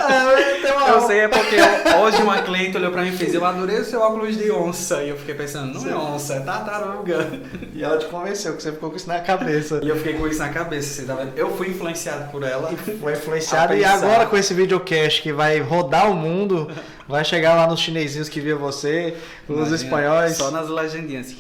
Eu 0.87 1.01
sei, 1.07 1.21
é 1.21 1.29
porque 1.29 1.57
hoje 1.99 2.23
uma 2.23 2.43
cliente 2.43 2.77
olhou 2.77 2.91
pra 2.91 3.03
mim 3.03 3.09
e 3.09 3.17
fez, 3.17 3.33
eu 3.33 3.45
adorei 3.45 3.79
o 3.79 3.85
seu 3.85 4.01
óculos 4.01 4.37
de 4.37 4.51
onça. 4.51 5.03
E 5.03 5.09
eu 5.09 5.17
fiquei 5.17 5.35
pensando, 5.35 5.81
não 5.81 5.91
é 5.91 5.97
onça, 5.97 6.35
é 6.35 6.41
tartaruga. 6.41 7.31
E 7.73 7.83
ela 7.83 7.97
te 7.97 8.07
convenceu 8.07 8.55
que 8.55 8.63
você 8.63 8.73
ficou 8.73 8.91
com 8.91 8.97
isso 8.97 9.09
na 9.09 9.21
cabeça. 9.21 9.81
E 9.83 9.89
eu 9.89 9.97
fiquei 9.97 10.15
com 10.15 10.27
isso 10.27 10.41
na 10.41 10.51
cabeça, 10.51 10.89
você 10.89 11.07
tá 11.07 11.15
vendo? 11.15 11.33
Eu 11.37 11.57
fui 11.57 11.69
influenciado 11.69 12.31
por 12.31 12.43
ela. 12.43 12.71
Foi 13.01 13.13
influenciado 13.13 13.75
e 13.75 13.85
agora 13.85 14.27
com 14.27 14.37
esse 14.37 14.53
videocast 14.53 15.23
que 15.23 15.33
vai 15.33 15.59
rodar 15.61 16.11
o 16.11 16.15
mundo, 16.15 16.71
vai 17.09 17.25
chegar 17.25 17.55
lá 17.55 17.67
nos 17.67 17.81
chinesinhos 17.81 18.29
que 18.29 18.41
via 18.41 18.57
você, 18.57 19.17
os 19.49 19.57
Imagina, 19.57 19.77
espanhóis. 19.77 20.37
Só 20.37 20.51
nas 20.51 20.69
legendinhas. 20.69 21.35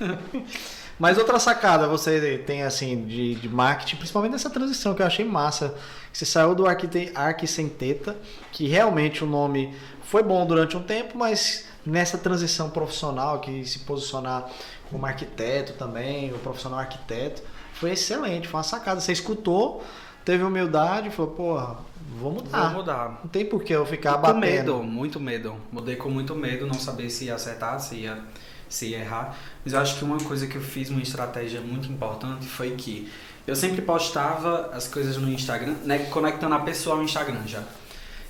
Mas 0.98 1.18
outra 1.18 1.38
sacada 1.40 1.88
você 1.88 2.38
tem 2.46 2.62
assim 2.62 3.04
de, 3.04 3.34
de 3.34 3.48
marketing, 3.48 3.96
principalmente 3.96 4.32
nessa 4.32 4.48
transição 4.50 4.94
que 4.94 5.02
eu 5.02 5.06
achei 5.06 5.24
massa. 5.24 5.74
Você 6.12 6.24
saiu 6.24 6.54
do 6.54 6.66
Arquite- 6.66 7.10
Arquicenteta, 7.14 8.16
que 8.52 8.68
realmente 8.68 9.24
o 9.24 9.26
nome 9.26 9.74
foi 10.04 10.22
bom 10.22 10.46
durante 10.46 10.76
um 10.76 10.82
tempo, 10.82 11.18
mas 11.18 11.64
nessa 11.84 12.16
transição 12.16 12.70
profissional, 12.70 13.40
que 13.40 13.64
se 13.64 13.80
posicionar 13.80 14.48
como 14.88 15.04
arquiteto 15.04 15.72
também, 15.72 16.32
o 16.32 16.38
profissional 16.38 16.78
arquiteto, 16.78 17.42
foi 17.72 17.90
excelente, 17.90 18.46
foi 18.46 18.58
uma 18.58 18.64
sacada. 18.64 19.00
Você 19.00 19.10
escutou, 19.10 19.82
teve 20.24 20.44
humildade, 20.44 21.10
falou, 21.10 21.32
porra, 21.32 21.76
vou 22.20 22.30
mudar. 22.30 22.68
Vou 22.68 22.78
mudar. 22.78 23.20
Não 23.24 23.28
tem 23.28 23.44
por 23.44 23.64
que 23.64 23.72
eu 23.72 23.84
ficar 23.84 24.14
com 24.14 24.20
batendo. 24.20 24.38
medo, 24.40 24.82
muito 24.84 25.18
medo. 25.18 25.56
Mudei 25.72 25.96
com 25.96 26.08
muito 26.08 26.36
medo, 26.36 26.64
não 26.68 26.74
saber 26.74 27.10
se 27.10 27.24
ia 27.24 27.34
acertar, 27.34 27.80
se 27.80 27.96
ia, 27.96 28.22
se 28.68 28.92
errar. 28.92 29.36
Mas 29.64 29.72
eu 29.72 29.80
acho 29.80 29.98
que 29.98 30.04
uma 30.04 30.18
coisa 30.18 30.46
que 30.46 30.56
eu 30.56 30.62
fiz, 30.62 30.90
uma 30.90 31.02
estratégia 31.02 31.60
muito 31.60 31.90
importante, 31.90 32.46
foi 32.46 32.72
que 32.72 33.10
eu 33.46 33.54
sempre 33.54 33.82
postava 33.82 34.70
as 34.72 34.88
coisas 34.88 35.16
no 35.16 35.30
Instagram, 35.30 35.74
né, 35.84 35.98
conectando 36.10 36.54
a 36.54 36.60
pessoa 36.60 36.96
ao 36.96 37.02
Instagram 37.02 37.46
já. 37.46 37.62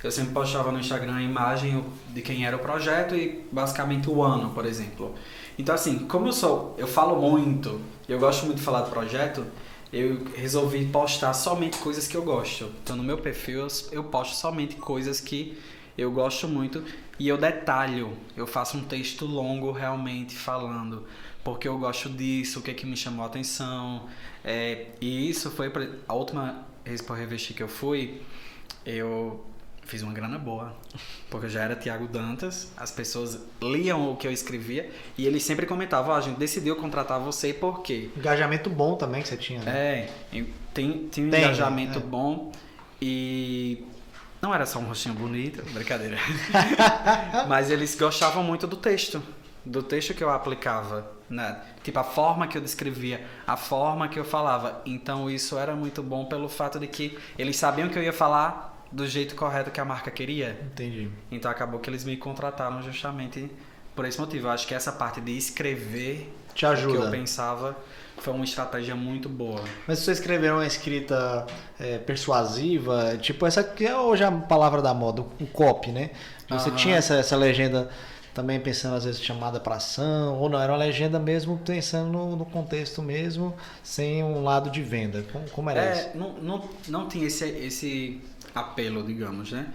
Eu 0.03 0.11
sempre 0.11 0.33
postava 0.33 0.71
no 0.71 0.79
Instagram 0.79 1.15
a 1.15 1.21
imagem 1.21 1.83
de 2.09 2.21
quem 2.21 2.45
era 2.45 2.55
o 2.55 2.59
projeto 2.59 3.15
e 3.15 3.43
basicamente 3.51 4.09
o 4.09 4.21
ano, 4.21 4.51
por 4.51 4.65
exemplo. 4.65 5.15
Então 5.57 5.73
assim, 5.73 5.99
como 5.99 6.27
eu 6.27 6.33
sou, 6.33 6.75
eu 6.77 6.87
falo 6.87 7.19
muito, 7.19 7.81
eu 8.07 8.19
gosto 8.19 8.45
muito 8.45 8.59
de 8.59 8.63
falar 8.63 8.81
do 8.81 8.91
projeto, 8.91 9.43
eu 9.91 10.25
resolvi 10.35 10.85
postar 10.85 11.33
somente 11.33 11.77
coisas 11.77 12.07
que 12.07 12.15
eu 12.15 12.21
gosto. 12.21 12.69
Então 12.83 12.95
no 12.95 13.03
meu 13.03 13.17
perfil 13.17 13.61
eu, 13.61 13.67
eu 13.91 14.03
posto 14.03 14.35
somente 14.35 14.75
coisas 14.75 15.19
que 15.19 15.57
eu 15.97 16.11
gosto 16.11 16.47
muito 16.47 16.83
e 17.19 17.27
eu 17.27 17.37
detalho. 17.37 18.17
Eu 18.35 18.45
faço 18.47 18.77
um 18.77 18.83
texto 18.83 19.25
longo 19.25 19.71
realmente 19.71 20.35
falando 20.35 21.05
porque 21.43 21.67
eu 21.67 21.77
gosto 21.77 22.09
disso, 22.09 22.59
o 22.59 22.61
que 22.61 22.71
é 22.71 22.73
que 22.73 22.85
me 22.85 22.97
chamou 22.97 23.23
a 23.23 23.27
atenção. 23.27 24.07
É, 24.43 24.87
e 24.99 25.29
isso 25.29 25.51
foi 25.51 25.69
pra- 25.69 25.87
a 26.07 26.13
última 26.13 26.65
Expo 26.83 27.13
Revestir 27.13 27.55
que 27.55 27.61
eu 27.63 27.67
fui, 27.67 28.21
eu 28.85 29.45
fiz 29.83 30.01
uma 30.01 30.11
grana 30.11 30.39
boa. 30.39 30.75
Porque 31.29 31.45
eu 31.45 31.49
já 31.49 31.61
era 31.63 31.75
Tiago 31.75 32.07
Dantas, 32.07 32.71
as 32.75 32.89
pessoas 32.91 33.39
liam 33.61 34.11
o 34.11 34.15
que 34.15 34.25
eu 34.27 34.31
escrevia 34.31 34.91
e 35.17 35.27
eles 35.27 35.43
sempre 35.43 35.67
comentavam, 35.67 36.13
"Ó, 36.13 36.17
a 36.17 36.21
gente 36.21 36.37
decidiu 36.37 36.75
contratar 36.75 37.19
você 37.19 37.53
por 37.53 37.81
quê? 37.83 38.09
Engajamento 38.17 38.67
bom 38.69 38.95
também 38.95 39.21
que 39.21 39.27
você 39.27 39.37
tinha, 39.37 39.61
né? 39.61 39.71
É, 39.71 40.09
tem, 40.31 40.43
tem 40.73 40.93
um 40.93 41.09
Tem, 41.11 41.25
engajamento 41.27 41.99
é. 41.99 42.01
bom 42.01 42.51
e 42.99 43.85
não 44.45 44.53
era 44.53 44.65
só 44.65 44.77
um 44.77 44.83
rostinho 44.85 45.15
bonito, 45.15 45.63
brincadeira. 45.73 46.17
Mas 47.47 47.71
eles 47.71 47.95
gostavam 47.95 48.43
muito 48.43 48.67
do 48.67 48.75
texto, 48.75 49.21
do 49.65 49.81
texto 49.81 50.13
que 50.13 50.23
eu 50.23 50.29
aplicava, 50.29 51.11
né? 51.27 51.59
Tipo 51.83 51.99
a 51.99 52.03
forma 52.03 52.47
que 52.47 52.55
eu 52.55 52.61
descrevia, 52.61 53.25
a 53.47 53.57
forma 53.57 54.07
que 54.07 54.19
eu 54.19 54.23
falava. 54.23 54.81
Então 54.85 55.29
isso 55.29 55.57
era 55.57 55.75
muito 55.75 56.03
bom 56.03 56.25
pelo 56.25 56.47
fato 56.47 56.79
de 56.79 56.85
que 56.85 57.17
eles 57.39 57.57
sabiam 57.57 57.89
que 57.89 57.97
eu 57.97 58.03
ia 58.03 58.13
falar 58.13 58.85
do 58.91 59.07
jeito 59.07 59.35
correto 59.35 59.71
que 59.71 59.81
a 59.81 59.85
marca 59.85 60.11
queria. 60.11 60.59
Entendi. 60.71 61.09
Então 61.31 61.49
acabou 61.49 61.79
que 61.79 61.89
eles 61.89 62.03
me 62.03 62.15
contrataram 62.15 62.83
justamente 62.83 63.49
por 63.95 64.05
esse 64.05 64.19
motivo. 64.19 64.47
Eu 64.47 64.51
acho 64.51 64.67
que 64.67 64.75
essa 64.75 64.91
parte 64.91 65.19
de 65.19 65.35
escrever 65.35 66.31
Te 66.53 66.53
o 66.53 66.55
que 66.55 66.65
eu 66.65 66.69
ajuda. 66.69 67.09
pensava 67.09 67.75
foi 68.25 68.33
uma 68.33 68.43
estratégia 68.43 68.95
muito 68.95 69.29
boa. 69.29 69.63
Mas 69.87 69.99
você 69.99 70.11
escrever 70.11 70.51
uma 70.51 70.65
escrita 70.65 71.45
é, 71.79 71.99
persuasiva, 71.99 73.15
tipo 73.21 73.45
essa 73.45 73.63
que 73.63 73.85
é 73.85 73.95
hoje 73.95 74.23
a 74.23 74.31
palavra 74.31 74.81
da 74.81 74.95
moda, 74.95 75.21
o 75.21 75.45
copy, 75.45 75.91
né? 75.91 76.09
Você 76.49 76.69
Aham. 76.69 76.75
tinha 76.75 76.95
essa, 76.95 77.13
essa 77.13 77.35
legenda 77.35 77.87
também 78.33 78.59
pensando 78.59 78.95
às 78.95 79.05
vezes 79.05 79.21
chamada 79.21 79.59
para 79.59 79.75
ação, 79.75 80.39
ou 80.39 80.49
não, 80.49 80.59
era 80.59 80.71
uma 80.71 80.77
legenda 80.79 81.19
mesmo 81.19 81.59
pensando 81.59 82.11
no, 82.11 82.35
no 82.35 82.45
contexto 82.45 83.01
mesmo, 83.01 83.55
sem 83.83 84.23
um 84.23 84.43
lado 84.43 84.71
de 84.71 84.81
venda. 84.81 85.23
Como, 85.31 85.47
como 85.51 85.69
era 85.69 85.93
isso? 85.93 86.07
É, 86.07 86.11
não, 86.15 86.33
não, 86.33 86.69
não 86.87 87.07
tinha 87.07 87.27
esse, 87.27 87.45
esse 87.45 88.21
apelo, 88.55 89.03
digamos, 89.03 89.51
né? 89.51 89.67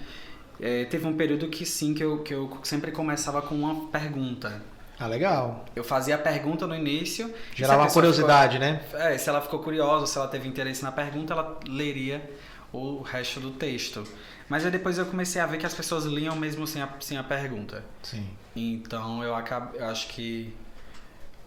É, 0.61 0.85
teve 0.87 1.07
um 1.07 1.17
período 1.17 1.49
que 1.49 1.65
sim, 1.65 1.95
que 1.95 2.03
eu, 2.03 2.19
que 2.19 2.35
eu 2.35 2.59
sempre 2.65 2.91
começava 2.91 3.41
com 3.41 3.55
uma 3.55 3.87
pergunta. 3.87 4.61
Ah, 5.01 5.07
legal. 5.07 5.65
Eu 5.75 5.83
fazia 5.83 6.15
a 6.15 6.19
pergunta 6.19 6.67
no 6.67 6.77
início. 6.77 7.35
Gerava 7.55 7.83
uma 7.85 7.91
curiosidade, 7.91 8.59
né? 8.59 8.81
ficou- 8.85 9.01
é, 9.01 9.17
se 9.17 9.29
ela 9.31 9.41
ficou 9.41 9.61
curiosa, 9.61 10.07
se 10.07 10.19
ela 10.19 10.29
teve 10.29 10.47
interesse 10.47 10.83
na 10.83 10.93
pergunta, 10.93 11.33
ela 11.33 11.59
leria 11.67 12.31
o 12.71 13.01
resto 13.01 13.41
do 13.41 13.51
texto. 13.53 14.05
Mas 14.47 14.65
aí 14.65 14.71
depois 14.71 14.99
eu 14.99 15.07
comecei 15.07 15.41
a 15.41 15.47
ver 15.47 15.57
que 15.57 15.65
as 15.65 15.73
pessoas 15.73 16.05
liam 16.05 16.37
mesmo 16.37 16.67
sem 16.67 16.83
a, 16.83 16.89
sem 17.01 17.17
a 17.17 17.25
pergunta. 17.25 17.83
Sim. 18.03 18.29
Então 18.55 19.25
eu, 19.25 19.35
acabo, 19.35 19.75
eu 19.77 19.87
acho 19.87 20.09
que 20.09 20.55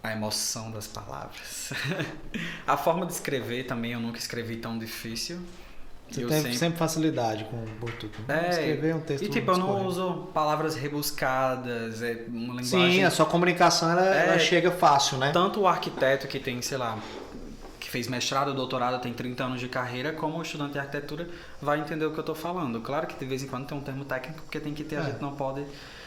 a 0.02 0.10
emoção 0.12 0.70
das 0.72 0.88
palavras. 0.88 1.72
a 2.66 2.76
forma 2.76 3.06
de 3.06 3.12
escrever 3.12 3.64
também 3.66 3.92
eu 3.92 4.00
nunca 4.00 4.18
escrevi 4.18 4.56
tão 4.56 4.76
difícil. 4.78 5.38
Você 6.10 6.20
tem 6.26 6.30
sempre- 6.36 6.56
sempre 6.58 6.78
facilidade 6.78 7.44
com 7.44 7.56
o 7.56 7.66
Bluetooth. 7.80 8.12
É, 8.28 8.50
Escrever 8.50 8.94
um 8.94 9.00
texto 9.00 9.24
E 9.24 9.28
tipo, 9.28 9.50
eu 9.50 9.56
não 9.58 9.86
uso 9.86 10.28
palavras 10.32 10.74
rebuscadas, 10.76 12.02
é 12.02 12.24
uma 12.28 12.60
linguagem. 12.60 12.92
Sim, 12.92 13.02
a 13.04 13.10
sua 13.10 13.26
comunicação 13.26 13.90
ela, 13.90 14.14
É. 14.14 14.28
ela 14.28 14.38
chega 14.38 14.70
fácil, 14.70 15.18
né? 15.18 15.32
Tanto 15.32 15.60
o 15.60 15.66
arquiteto 15.66 16.28
que 16.28 16.38
tem, 16.38 16.60
sei 16.62 16.78
lá, 16.78 16.98
que 17.80 17.90
fez 17.90 18.06
mestrado, 18.06 18.54
doutorado, 18.54 19.00
tem 19.02 19.12
30 19.12 19.44
anos 19.44 19.60
de 19.60 19.68
carreira, 19.68 20.12
como 20.12 20.40
estudante 20.42 20.72
de 20.74 20.78
arquitetura, 20.78 21.28
vai 21.60 21.80
entender 21.80 22.04
o 22.04 22.12
que 22.12 22.18
eu 22.18 22.22
estou 22.22 22.34
falando. 22.34 22.80
Claro 22.80 23.06
que 23.06 23.18
de 23.18 23.24
vez 23.24 23.42
em 23.42 23.48
quando 23.48 23.66
tem 23.66 23.76
um 23.76 23.80
termo 23.82 24.04
técnico, 24.04 24.42
porque 24.42 24.60
tem 24.60 24.72
que 24.74 24.84
ter, 24.84 24.96
é. 24.96 24.98
a 24.98 25.02
gente 25.04 25.20
não 25.20 25.32
pode 25.34 25.64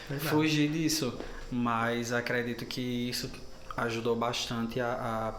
Verdade. 0.08 0.30
fugir 0.30 0.70
disso. 0.70 1.18
Mas 1.50 2.12
acredito 2.12 2.64
que 2.66 2.80
isso 3.08 3.30
ajudou 3.76 4.14
bastante 4.16 4.80
a, 4.80 5.34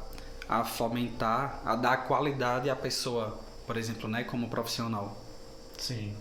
a, 0.49 0.59
a 0.59 0.63
fomentar, 0.63 1.61
a 1.65 1.75
dar 1.75 1.97
qualidade 2.07 2.69
à 2.69 2.75
pessoa, 2.75 3.39
por 3.69 3.77
exemplo, 3.77 4.09
né, 4.09 4.23
como 4.23 4.49
profissional. 4.49 5.15
Sim. 5.77 6.11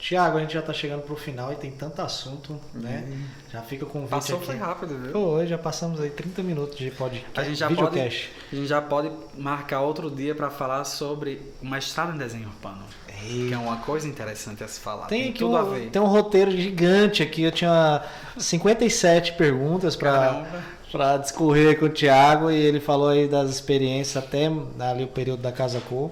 Tiago, 0.00 0.38
a 0.38 0.40
gente 0.40 0.52
já 0.52 0.58
está 0.58 0.72
chegando 0.72 1.02
para 1.02 1.12
o 1.12 1.16
final 1.16 1.52
e 1.52 1.54
tem 1.54 1.70
tanto 1.70 2.02
assunto, 2.02 2.60
né? 2.74 3.04
Uhum. 3.06 3.24
Já 3.52 3.62
fica 3.62 3.84
o 3.84 3.88
convite 3.88 4.10
Passou 4.10 4.38
aqui. 4.38 4.46
foi 4.46 4.56
rápido, 4.56 4.98
viu? 4.98 5.16
Hoje 5.16 5.50
já 5.50 5.58
passamos 5.58 6.00
aí 6.00 6.10
30 6.10 6.42
minutos 6.42 6.76
de 6.76 6.90
podcast. 6.90 7.38
A 7.38 7.44
gente 7.44 7.56
já 7.56 7.70
pode, 7.70 8.00
a 8.00 8.08
gente 8.08 8.66
já 8.66 8.82
pode 8.82 9.12
marcar 9.38 9.82
outro 9.82 10.10
dia 10.10 10.34
para 10.34 10.50
falar 10.50 10.82
sobre 10.82 11.40
o 11.62 11.66
mestrado 11.66 12.16
em 12.16 12.18
desenho 12.18 12.48
urbano. 12.48 12.82
Ei. 13.22 13.46
Que 13.46 13.54
é 13.54 13.58
uma 13.58 13.76
coisa 13.76 14.08
interessante 14.08 14.64
a 14.64 14.66
se 14.66 14.80
falar. 14.80 15.06
Tem, 15.06 15.22
tem 15.22 15.34
tudo 15.34 15.52
um, 15.52 15.56
a 15.56 15.62
ver. 15.62 15.88
Tem 15.90 16.02
um 16.02 16.06
roteiro 16.06 16.50
gigante 16.50 17.22
aqui. 17.22 17.44
Eu 17.44 17.52
tinha 17.52 18.02
57 18.36 19.34
perguntas 19.34 19.94
para 19.94 20.64
para 20.90 21.16
discorrer 21.16 21.78
com 21.78 21.86
o 21.86 21.88
Tiago 21.88 22.50
e 22.50 22.56
ele 22.56 22.78
falou 22.78 23.08
aí 23.08 23.26
das 23.26 23.48
experiências 23.48 24.22
até 24.22 24.50
ali 24.78 25.04
o 25.04 25.08
período 25.08 25.40
da 25.40 25.50
Casa 25.50 25.80
Cor. 25.80 26.10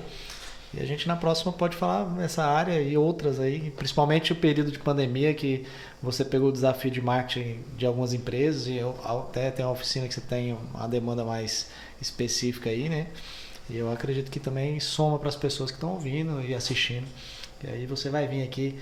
E 0.72 0.80
a 0.80 0.86
gente 0.86 1.08
na 1.08 1.16
próxima 1.16 1.52
pode 1.52 1.76
falar 1.76 2.08
nessa 2.10 2.44
área 2.44 2.80
e 2.80 2.96
outras 2.96 3.40
aí, 3.40 3.72
principalmente 3.72 4.32
o 4.32 4.36
período 4.36 4.70
de 4.70 4.78
pandemia 4.78 5.34
que 5.34 5.66
você 6.00 6.24
pegou 6.24 6.48
o 6.48 6.52
desafio 6.52 6.90
de 6.90 7.00
marketing 7.00 7.60
de 7.76 7.84
algumas 7.84 8.14
empresas 8.14 8.68
e 8.68 8.78
até 9.04 9.50
tem 9.50 9.64
uma 9.64 9.72
oficina 9.72 10.06
que 10.06 10.14
você 10.14 10.20
tem 10.20 10.56
uma 10.72 10.86
demanda 10.86 11.24
mais 11.24 11.70
específica 12.00 12.70
aí, 12.70 12.88
né? 12.88 13.08
E 13.68 13.76
eu 13.76 13.92
acredito 13.92 14.30
que 14.30 14.38
também 14.38 14.78
soma 14.78 15.18
para 15.18 15.28
as 15.28 15.36
pessoas 15.36 15.70
que 15.70 15.76
estão 15.76 15.90
ouvindo 15.90 16.40
e 16.40 16.54
assistindo. 16.54 17.06
E 17.64 17.68
aí 17.68 17.86
você 17.86 18.08
vai 18.08 18.28
vir 18.28 18.42
aqui 18.42 18.78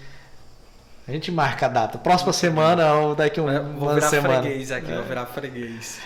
a 1.09 1.13
gente 1.13 1.33
marca 1.33 1.65
a 1.65 1.69
data. 1.71 1.97
Próxima 1.97 2.35
semana 2.35 2.93
ou 2.93 3.15
daqui 3.15 3.41
um, 3.41 3.47
vou 3.79 3.89
uma 3.89 4.01
semana. 4.03 4.35
Vou 4.35 4.43
virar 4.43 4.43
freguês 4.43 4.71
aqui, 4.71 4.93
é. 4.93 4.95
vou 4.95 5.05
virar 5.05 5.27
freguês. 5.27 6.01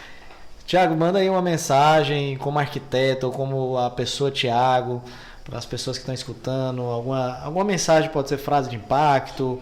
Tiago, 0.64 0.96
manda 0.96 1.18
aí 1.18 1.28
uma 1.28 1.42
mensagem 1.42 2.36
como 2.36 2.60
arquiteto 2.60 3.26
ou 3.26 3.32
como 3.32 3.76
a 3.76 3.90
pessoa 3.90 4.30
Tiago 4.30 5.02
para 5.44 5.58
as 5.58 5.66
pessoas 5.66 5.96
que 5.96 6.02
estão 6.02 6.14
escutando, 6.14 6.82
alguma, 6.82 7.38
alguma 7.42 7.64
mensagem 7.64 8.10
pode 8.10 8.28
ser 8.28 8.38
frase 8.38 8.70
de 8.70 8.76
impacto, 8.76 9.60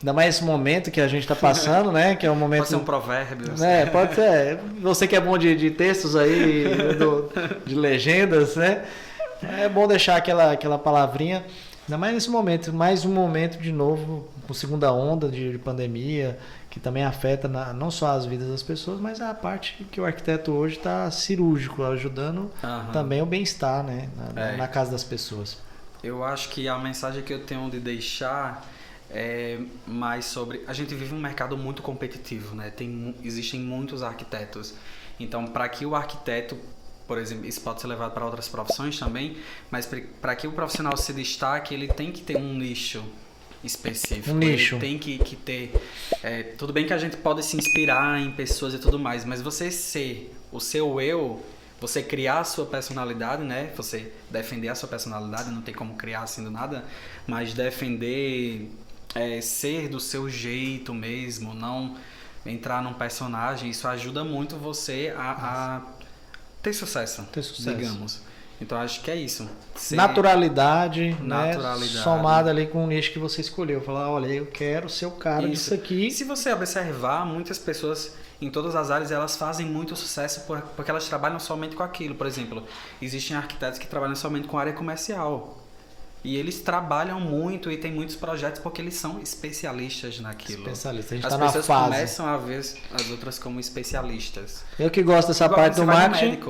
ainda 0.00 0.12
mais 0.12 0.36
esse 0.36 0.44
momento 0.44 0.90
que 0.90 1.00
a 1.00 1.08
gente 1.08 1.22
está 1.22 1.34
passando, 1.36 1.90
né? 1.90 2.14
Que 2.14 2.26
é 2.26 2.30
um 2.30 2.36
momento. 2.36 2.60
Pode 2.60 2.70
ser 2.70 2.76
um 2.76 2.84
provérbio. 2.84 3.52
É, 3.62 3.86
pode 3.86 4.14
ser. 4.14 4.58
Você 4.80 5.06
que 5.06 5.16
é 5.16 5.20
bom 5.20 5.36
de, 5.36 5.54
de 5.56 5.70
textos 5.70 6.14
aí, 6.14 6.64
do, 6.98 7.30
de 7.64 7.74
legendas, 7.74 8.56
né? 8.56 8.84
É 9.42 9.68
bom 9.68 9.86
deixar 9.86 10.16
aquela, 10.16 10.52
aquela 10.52 10.78
palavrinha. 10.78 11.44
Ainda 11.86 11.98
mais 11.98 12.14
nesse 12.14 12.30
momento, 12.30 12.72
mais 12.72 13.04
um 13.04 13.12
momento 13.12 13.58
de 13.58 13.70
novo, 13.70 14.26
com 14.46 14.52
segunda 14.52 14.92
onda 14.92 15.28
de, 15.28 15.52
de 15.52 15.58
pandemia, 15.58 16.36
que 16.76 16.80
também 16.80 17.02
afeta 17.02 17.48
na, 17.48 17.72
não 17.72 17.90
só 17.90 18.08
as 18.08 18.26
vidas 18.26 18.50
das 18.50 18.62
pessoas, 18.62 19.00
mas 19.00 19.18
a 19.18 19.32
parte 19.32 19.82
que 19.90 19.98
o 19.98 20.04
arquiteto 20.04 20.52
hoje 20.52 20.76
está 20.76 21.10
cirúrgico, 21.10 21.82
ajudando 21.82 22.52
uhum. 22.62 22.92
também 22.92 23.22
o 23.22 23.24
bem-estar 23.24 23.82
né, 23.82 24.10
na, 24.14 24.42
é. 24.42 24.56
na, 24.58 24.68
casa 24.68 24.90
das 24.90 25.02
pessoas. 25.02 25.56
Eu 26.02 26.22
acho 26.22 26.50
que 26.50 26.68
a 26.68 26.78
mensagem 26.78 27.22
que 27.22 27.32
eu 27.32 27.46
tenho 27.46 27.70
de 27.70 27.80
deixar 27.80 28.62
é 29.10 29.58
mais 29.86 30.26
sobre. 30.26 30.64
A 30.68 30.74
gente 30.74 30.94
vive 30.94 31.14
um 31.14 31.18
mercado 31.18 31.56
muito 31.56 31.80
competitivo, 31.80 32.54
né? 32.54 32.68
Tem, 32.68 33.14
existem 33.24 33.58
muitos 33.58 34.02
arquitetos. 34.02 34.74
Então, 35.18 35.46
para 35.46 35.66
que 35.70 35.86
o 35.86 35.94
arquiteto 35.94 36.58
por 37.08 37.16
exemplo, 37.16 37.46
isso 37.46 37.60
pode 37.62 37.80
ser 37.80 37.86
levado 37.86 38.12
para 38.12 38.24
outras 38.24 38.48
profissões 38.48 38.98
também, 38.98 39.38
mas 39.70 39.88
para 40.20 40.34
que 40.34 40.46
o 40.46 40.52
profissional 40.52 40.96
se 40.96 41.12
destaque, 41.12 41.72
ele 41.72 41.86
tem 41.86 42.10
que 42.10 42.20
ter 42.20 42.36
um 42.36 42.52
nicho 42.52 43.02
específico. 43.64 44.30
Um 44.30 44.38
nicho. 44.38 44.78
Tem 44.78 44.98
que, 44.98 45.18
que 45.18 45.36
ter. 45.36 45.72
É, 46.22 46.42
tudo 46.42 46.72
bem 46.72 46.86
que 46.86 46.92
a 46.92 46.98
gente 46.98 47.16
pode 47.16 47.44
se 47.44 47.56
inspirar 47.56 48.20
em 48.20 48.30
pessoas 48.32 48.74
e 48.74 48.78
tudo 48.78 48.98
mais, 48.98 49.24
mas 49.24 49.42
você 49.42 49.70
ser 49.70 50.34
o 50.52 50.60
seu 50.60 51.00
eu, 51.00 51.44
você 51.80 52.02
criar 52.02 52.40
a 52.40 52.44
sua 52.44 52.66
personalidade, 52.66 53.42
né? 53.42 53.70
Você 53.76 54.12
defender 54.30 54.68
a 54.68 54.74
sua 54.74 54.88
personalidade, 54.88 55.50
não 55.50 55.62
tem 55.62 55.74
como 55.74 55.94
criar 55.94 56.22
assim 56.22 56.42
do 56.42 56.50
nada, 56.50 56.84
mas 57.26 57.52
defender, 57.52 58.70
é, 59.14 59.40
ser 59.40 59.88
do 59.88 60.00
seu 60.00 60.28
jeito 60.28 60.94
mesmo, 60.94 61.54
não 61.54 61.96
entrar 62.44 62.82
num 62.82 62.94
personagem, 62.94 63.70
isso 63.70 63.88
ajuda 63.88 64.24
muito 64.24 64.56
você 64.56 65.12
a, 65.16 65.30
a 65.76 65.82
ter 66.62 66.72
sucesso, 66.72 67.24
ter 67.32 67.42
sucesso, 67.42 67.76
digamos. 67.76 68.20
Então 68.60 68.78
acho 68.78 69.02
que 69.02 69.10
é 69.10 69.16
isso. 69.16 69.48
Naturalidade, 69.92 71.14
naturalidade. 71.20 71.96
Né? 71.96 72.02
somada 72.02 72.50
ali 72.50 72.66
com 72.66 72.84
o 72.84 72.86
nicho 72.86 73.12
que 73.12 73.18
você 73.18 73.40
escolheu. 73.40 73.80
Falar, 73.82 74.10
olha, 74.10 74.26
eu 74.26 74.46
quero 74.46 74.88
ser 74.88 75.06
o 75.06 75.10
cara 75.10 75.42
isso. 75.42 75.50
disso 75.50 75.74
aqui. 75.74 76.06
E 76.06 76.10
se 76.10 76.24
você 76.24 76.52
observar, 76.52 77.26
muitas 77.26 77.58
pessoas 77.58 78.14
em 78.40 78.50
todas 78.50 78.74
as 78.74 78.90
áreas 78.90 79.10
elas 79.10 79.36
fazem 79.36 79.66
muito 79.66 79.96
sucesso 79.96 80.42
porque 80.74 80.90
elas 80.90 81.08
trabalham 81.08 81.38
somente 81.38 81.76
com 81.76 81.82
aquilo. 81.82 82.14
Por 82.14 82.26
exemplo, 82.26 82.64
existem 83.00 83.36
arquitetos 83.36 83.78
que 83.78 83.86
trabalham 83.86 84.16
somente 84.16 84.48
com 84.48 84.58
área 84.58 84.72
comercial. 84.72 85.65
E 86.26 86.36
eles 86.36 86.58
trabalham 86.58 87.20
muito 87.20 87.70
e 87.70 87.76
tem 87.76 87.92
muitos 87.92 88.16
projetos 88.16 88.60
porque 88.60 88.82
eles 88.82 88.94
são 88.94 89.20
especialistas 89.22 90.18
naquilo. 90.18 90.64
Especialistas. 90.64 91.12
A 91.12 91.14
gente 91.14 91.24
As 91.24 91.32
tá 91.32 91.38
pessoas 91.38 91.68
na 91.68 91.74
fase. 91.74 91.90
começam 91.92 92.26
a 92.26 92.36
ver 92.36 92.58
as 92.58 93.10
outras 93.12 93.38
como 93.38 93.60
especialistas. 93.60 94.64
Eu 94.76 94.90
que 94.90 95.04
gosto 95.04 95.28
dessa 95.28 95.44
Igual 95.44 95.60
parte 95.60 95.76
do 95.76 95.86
marketing. 95.86 96.40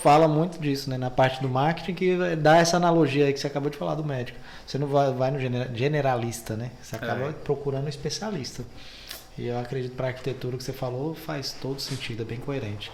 Fala 0.00 0.28
muito 0.28 0.60
disso, 0.60 0.88
né? 0.88 0.96
Na 0.96 1.10
parte 1.10 1.42
do 1.42 1.48
marketing 1.48 1.94
que 1.94 2.36
dá 2.36 2.58
essa 2.58 2.76
analogia 2.76 3.26
aí 3.26 3.32
que 3.32 3.40
você 3.40 3.48
acabou 3.48 3.68
de 3.68 3.76
falar 3.76 3.96
do 3.96 4.04
médico. 4.04 4.38
Você 4.64 4.78
não 4.78 4.86
vai, 4.86 5.12
vai 5.12 5.32
no 5.32 5.40
generalista, 5.74 6.54
né? 6.54 6.70
Você 6.80 6.94
acaba 6.94 7.30
é. 7.30 7.32
procurando 7.32 7.86
um 7.86 7.88
especialista. 7.88 8.62
E 9.36 9.48
eu 9.48 9.58
acredito 9.58 9.96
para 9.96 10.06
a 10.06 10.10
arquitetura 10.10 10.56
que 10.56 10.62
você 10.62 10.72
falou 10.72 11.16
faz 11.16 11.52
todo 11.60 11.80
sentido, 11.80 12.22
é 12.22 12.24
bem 12.24 12.38
coerente. 12.38 12.92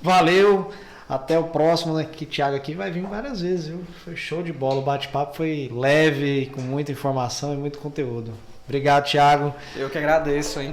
Valeu! 0.00 0.72
Até 1.10 1.36
o 1.36 1.44
próximo, 1.44 1.94
né? 1.94 2.06
Que 2.10 2.24
Thiago 2.24 2.54
aqui 2.54 2.72
vai 2.72 2.88
vir 2.92 3.02
várias 3.02 3.40
vezes, 3.40 3.66
viu? 3.66 3.84
Foi 4.04 4.14
show 4.14 4.44
de 4.44 4.52
bola. 4.52 4.76
O 4.80 4.82
bate-papo 4.82 5.36
foi 5.36 5.68
leve, 5.74 6.52
com 6.54 6.60
muita 6.60 6.92
informação 6.92 7.52
e 7.52 7.56
muito 7.56 7.80
conteúdo. 7.80 8.32
Obrigado, 8.64 9.10
Thiago. 9.10 9.52
Eu 9.74 9.90
que 9.90 9.98
agradeço, 9.98 10.60
hein? 10.60 10.72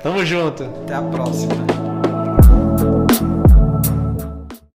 Tamo 0.00 0.24
junto. 0.24 0.62
Até 0.62 0.94
a 0.94 1.02
próxima. 1.02 2.03